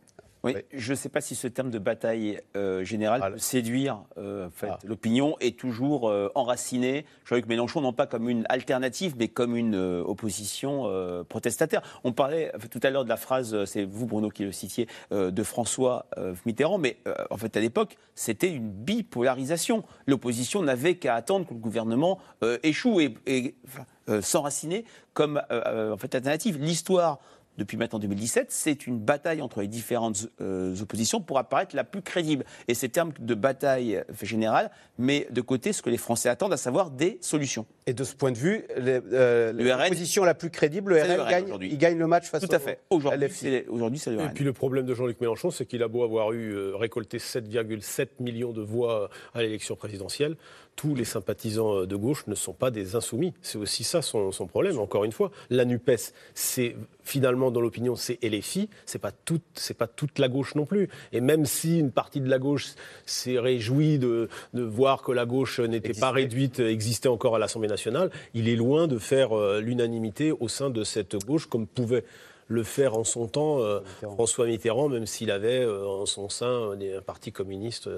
[0.43, 4.47] Oui, je ne sais pas si ce terme de bataille euh, générale peut séduire euh,
[4.47, 9.29] en fait, l'opinion et toujours euh, enraciné Jean-Luc Mélenchon, non pas comme une alternative, mais
[9.29, 11.81] comme une euh, opposition euh, protestataire.
[12.03, 14.87] On parlait tout à l'heure de la phrase, euh, c'est vous Bruno qui le citiez,
[15.13, 19.85] euh, de François euh, Mitterrand, mais euh, en fait à l'époque, c'était une bipolarisation.
[20.07, 24.83] L'opposition n'avait qu'à attendre que le gouvernement euh, échoue et, et enfin, euh, s'enraciner
[25.13, 26.57] comme euh, euh, en fait, alternative.
[26.59, 27.19] L'histoire
[27.57, 32.01] depuis maintenant 2017, c'est une bataille entre les différentes euh, oppositions pour apparaître la plus
[32.01, 32.45] crédible.
[32.67, 36.53] Et ces termes de bataille euh, générale met de côté ce que les Français attendent,
[36.53, 37.65] à savoir des solutions.
[37.85, 41.69] Et de ce point de vue, euh, l'opposition la plus crédible, le RN, gagne, aujourd'hui.
[41.71, 42.79] il gagne le match face Tout à fait.
[42.89, 46.53] Aujourd'hui, c'est Et puis le problème de Jean-Luc Mélenchon, c'est qu'il a beau avoir eu
[46.53, 50.37] euh, récolté 7,7 millions de voix à l'élection présidentielle,
[50.75, 53.33] tous les sympathisants euh, de gauche ne sont pas des insoumis.
[53.41, 55.31] C'est aussi ça son, son problème, encore une fois.
[55.49, 60.29] La NUPES, c'est finalement, dans l'opinion, c'est LFI, c'est pas, toute, c'est pas toute la
[60.29, 60.89] gauche non plus.
[61.11, 62.73] Et même si une partie de la gauche
[63.05, 67.69] s'est réjouie de, de voir que la gauche n'était pas réduite, existait encore à l'Assemblée
[67.69, 72.03] nationale, il est loin de faire euh, l'unanimité au sein de cette gauche, comme pouvait
[72.47, 76.71] le faire en son temps euh, François Mitterrand, même s'il avait euh, en son sein
[76.71, 77.89] un parti communiste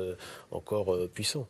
[0.52, 1.48] encore puissant.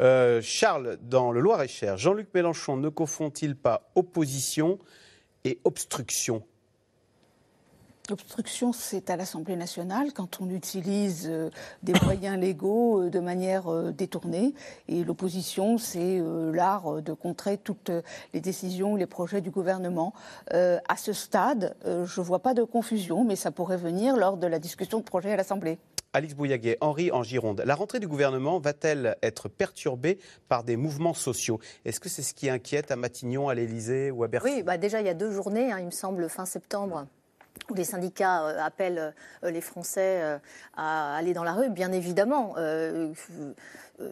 [0.00, 4.78] Euh, Charles, dans le Loir-et-Cher, Jean-Luc Mélenchon ne confond-il pas opposition
[5.44, 6.42] et obstruction?
[8.10, 11.48] L'obstruction, c'est à l'Assemblée nationale quand on utilise euh,
[11.82, 14.52] des moyens légaux euh, de manière détournée.
[14.88, 16.20] Et l'opposition, c'est
[16.52, 17.92] l'art de contrer toutes
[18.34, 20.12] les décisions ou les projets du gouvernement.
[20.50, 24.46] À ce stade, je ne vois pas de confusion, mais ça pourrait venir lors de
[24.46, 25.78] la discussion de projet à l'Assemblée.
[26.14, 27.62] Alix Bouillaguet, Henri en Gironde.
[27.66, 31.58] La rentrée du gouvernement va-t-elle être perturbée par des mouvements sociaux?
[31.84, 34.48] Est-ce que c'est ce qui inquiète à Matignon, à l'Élysée ou à Bercy?
[34.48, 37.06] Oui, bah déjà, il y a deux journées, hein, il me semble, fin septembre
[37.70, 40.38] où les syndicats euh, appellent euh, les Français euh,
[40.76, 42.54] à aller dans la rue, bien évidemment.
[44.00, 44.10] Euh,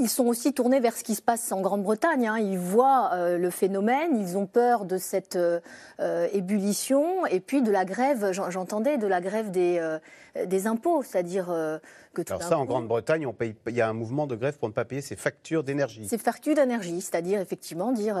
[0.00, 2.26] ils, sont aussi tournés vers ce qui se passe en Grande-Bretagne.
[2.26, 2.38] hein.
[2.38, 5.60] Ils voient euh, le phénomène, ils ont peur de cette euh,
[6.32, 9.98] ébullition et puis de la grève, j'en- j'entendais, de la grève des, euh,
[10.46, 11.46] des impôts, c'est-à-dire
[12.12, 14.58] que tout Alors ça, en Grande-Bretagne, on paye- il y a un mouvement de grève
[14.58, 16.06] pour ne pas payer ses factures d'énergie.
[16.08, 18.16] c'est facture d'énergie, c'est-à-dire effectivement dire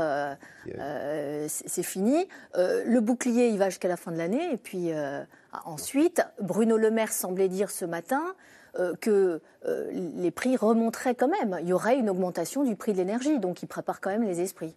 [1.48, 2.28] c'est fini.
[2.54, 4.52] Le bouclier, il va jusqu'à la fin de l'année.
[4.52, 4.90] Et puis
[5.64, 8.22] ensuite, Bruno Le Maire semblait dire ce matin
[8.78, 11.58] euh, que euh, les prix remonteraient quand même.
[11.62, 14.40] Il y aurait une augmentation du prix de l'énergie, donc il prépare quand même les
[14.40, 14.74] esprits.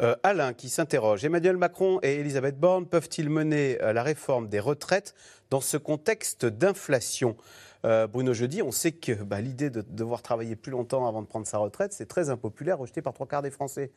[0.00, 1.24] Euh, Alain qui s'interroge.
[1.24, 5.14] Emmanuel Macron et Elisabeth Borne peuvent-ils mener la réforme des retraites
[5.50, 7.36] dans ce contexte d'inflation?
[7.84, 11.26] Euh, Bruno Jeudi, on sait que bah, l'idée de devoir travailler plus longtemps avant de
[11.26, 13.90] prendre sa retraite, c'est très impopulaire, rejeté par trois quarts des Français.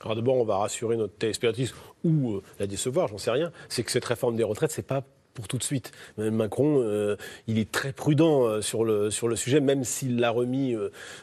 [0.00, 1.74] Alors d'abord, on va rassurer notre téléspectatrice
[2.04, 3.50] ou euh, la décevoir, j'en sais rien.
[3.68, 5.02] C'est que cette réforme des retraites, c'est pas
[5.36, 5.92] pour tout de suite.
[6.16, 7.16] Même Macron, euh,
[7.46, 10.74] il est très prudent euh, sur le, sur le sujet, même s'il l'a remis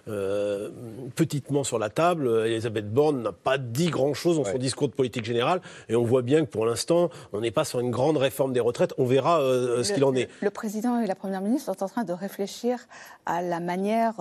[0.07, 0.69] euh,
[1.15, 2.29] petitement sur la table.
[2.45, 5.61] Elisabeth Borne n'a pas dit grand-chose dans son discours de politique générale.
[5.89, 8.59] Et on voit bien que pour l'instant, on n'est pas sur une grande réforme des
[8.59, 8.93] retraites.
[8.97, 10.29] On verra ce qu'il en est.
[10.41, 12.77] Le président et la première ministre sont en train de réfléchir
[13.25, 14.13] à la manière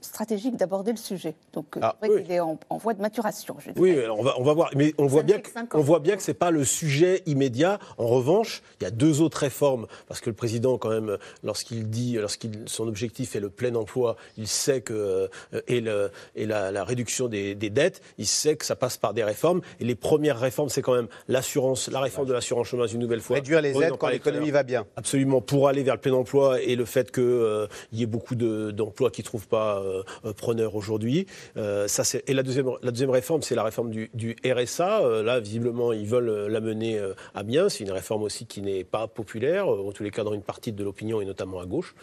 [0.00, 1.34] stratégique d'aborder le sujet.
[1.52, 3.56] Donc, ah, il est en, voie de maturation.
[3.76, 4.70] oui, on va, on va voir.
[4.74, 7.78] Mais on voit, bien que, on voit bien que ce n'est pas le sujet immédiat.
[7.98, 11.88] En revanche, il y a deux autres réforme, parce que le président, quand même, lorsqu'il
[11.88, 15.28] dit, lorsqu'il son objectif est le plein emploi, il sait que euh,
[15.68, 19.60] et, le, et la, réduction des, dettes, il sait que ça passe par des réformes.
[19.80, 23.20] Et les premières réformes, c'est quand même l'assurance, la réforme de l'assurance chômage une nouvelle
[23.20, 23.36] fois.
[23.36, 24.86] Réduire les aides quand l'économie va bien.
[24.96, 28.34] Absolument, pour aller vers le plein emploi et le fait qu'il euh, y ait beaucoup
[28.34, 31.26] d'emplois qui ne trouvent pas euh, preneur aujourd'hui.
[31.56, 35.22] ça, c'est, et la deuxième, la deuxième réforme, c'est la réforme du, du RSA.
[35.22, 37.00] là, visiblement, ils veulent la mener
[37.34, 37.68] à bien.
[37.68, 40.42] C'est une réforme aussi qui n'est pas populaire, euh, en tous les cas dans une
[40.42, 41.94] partie de l'opinion et notamment à gauche.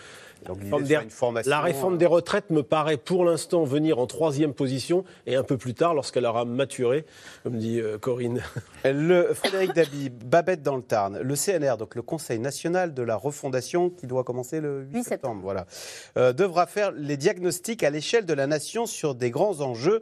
[1.45, 5.57] la réforme des retraites me paraît pour l'instant venir en troisième position et un peu
[5.57, 7.05] plus tard, lorsqu'elle aura maturé,
[7.43, 8.41] comme dit euh, Corinne.
[8.83, 13.15] Le, Frédéric Dabi, Babette dans le Tarn, le CNR, donc le Conseil national de la
[13.15, 15.67] refondation, qui doit commencer le 8, septembre, voilà,
[16.17, 20.01] euh, devra faire les diagnostics à l'échelle de la nation sur des grands enjeux.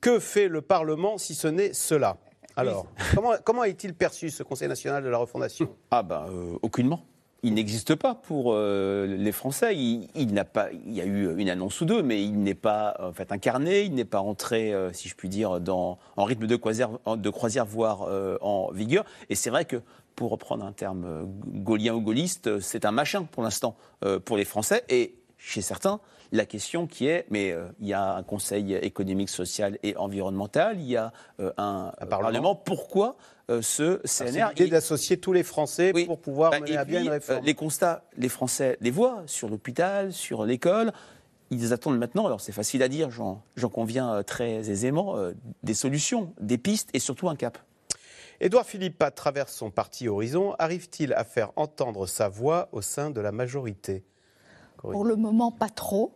[0.00, 2.16] Que fait le Parlement si ce n'est cela?
[2.60, 5.68] Alors, comment, comment est-il perçu ce Conseil national de la refondation?
[5.90, 6.26] Ah ben,
[6.62, 7.04] aucunement.
[7.42, 9.74] Il n'existe pas pour euh, les Français.
[9.74, 12.94] Il, n'a pas, il y a eu une annonce ou deux, mais il n'est pas
[13.00, 13.82] en fait incarné.
[13.82, 17.30] Il n'est pas entré, euh, si je puis dire, dans, en rythme de croisière, de
[17.30, 18.08] croisière voire
[18.42, 19.04] en vigueur.
[19.30, 19.80] Et c'est vrai que
[20.16, 23.74] pour reprendre un terme gaulien ou gaulliste, c'est un machin pour l'instant
[24.26, 24.84] pour les Français.
[24.90, 26.00] Et chez certains,
[26.32, 30.78] la question qui est, mais euh, il y a un Conseil économique, social et environnemental,
[30.78, 32.54] il y a euh, un, parlement.
[32.54, 33.16] Pourquoi
[33.50, 37.08] euh, ce CNR L'idée d'associer tous les Français pour pouvoir bah, mener à bien une
[37.08, 37.44] réforme.
[37.44, 40.92] les constats, les Français les voient sur l'hôpital, sur l'école.
[41.50, 45.16] Ils attendent maintenant, alors c'est facile à dire, j'en conviens très aisément,
[45.64, 47.58] des solutions, des pistes et surtout un cap.
[48.40, 53.10] Édouard Philippe, à travers son parti Horizon, arrive-t-il à faire entendre sa voix au sein
[53.10, 54.04] de la majorité?
[54.76, 56.12] Pour le moment, pas trop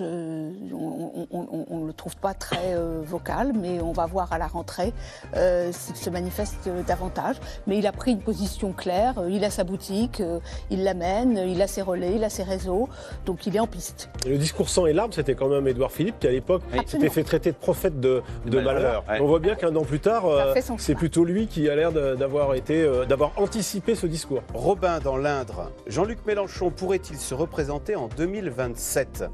[0.00, 4.92] on ne le trouve pas très euh, vocal, mais on va voir à la rentrée
[5.36, 7.36] euh, s'il se manifeste davantage.
[7.66, 10.22] Mais il a pris une position claire, euh, il a sa boutique,
[10.70, 12.88] il l'amène, il a ses relais, il a ses réseaux,
[13.26, 14.10] donc il est en piste.
[14.26, 17.24] le discours sans et larmes, c'était quand même Édouard Philippe qui à l'époque s'était fait
[17.24, 19.04] traiter de prophète de, malheur.
[19.20, 20.24] On voit bien qu'un an plus tard,
[20.78, 24.42] c'est plutôt lui qui a l'air d'avoir été, d'avoir anticipé ce discours.
[24.54, 29.24] Robin dans l'Indre, Jean-Luc Mélenchon pourrait-il se représenter en 2027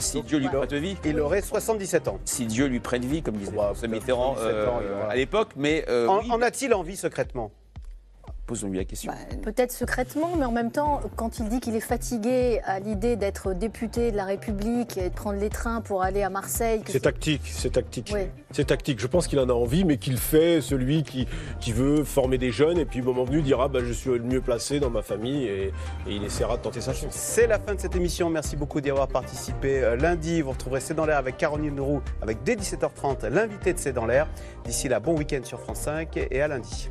[0.00, 0.96] si Dieu lui prête vie.
[1.04, 2.18] Il aurait 77 ans.
[2.24, 5.50] Si Dieu lui prête vie, comme disait ce Mitterrand euh, à l'époque.
[5.56, 7.52] Mais euh, en a-t-il envie secrètement?
[8.50, 9.12] Posons-lui la question.
[9.12, 13.14] Bah, peut-être secrètement, mais en même temps, quand il dit qu'il est fatigué à l'idée
[13.14, 16.82] d'être député de la République et de prendre les trains pour aller à Marseille.
[16.88, 18.12] C'est tactique, c'est tactique.
[18.50, 18.98] C'est tactique.
[18.98, 21.28] Je pense qu'il en a envie, mais qu'il fait celui qui,
[21.60, 24.18] qui veut former des jeunes et puis, au moment venu, dira bah, Je suis le
[24.18, 25.72] mieux placé dans ma famille et,
[26.08, 27.14] il essaiera de tenter sa chance.
[27.14, 28.30] C'est la fin de cette émission.
[28.30, 29.80] Merci beaucoup d'y avoir participé.
[29.84, 33.78] Euh, lundi, vous retrouverez C'est dans l'air avec Caroline Roux, avec dès 17h30 l'invité de
[33.78, 34.26] C'est dans l'air.
[34.64, 36.90] D'ici là, bon week-end sur France 5 et à lundi.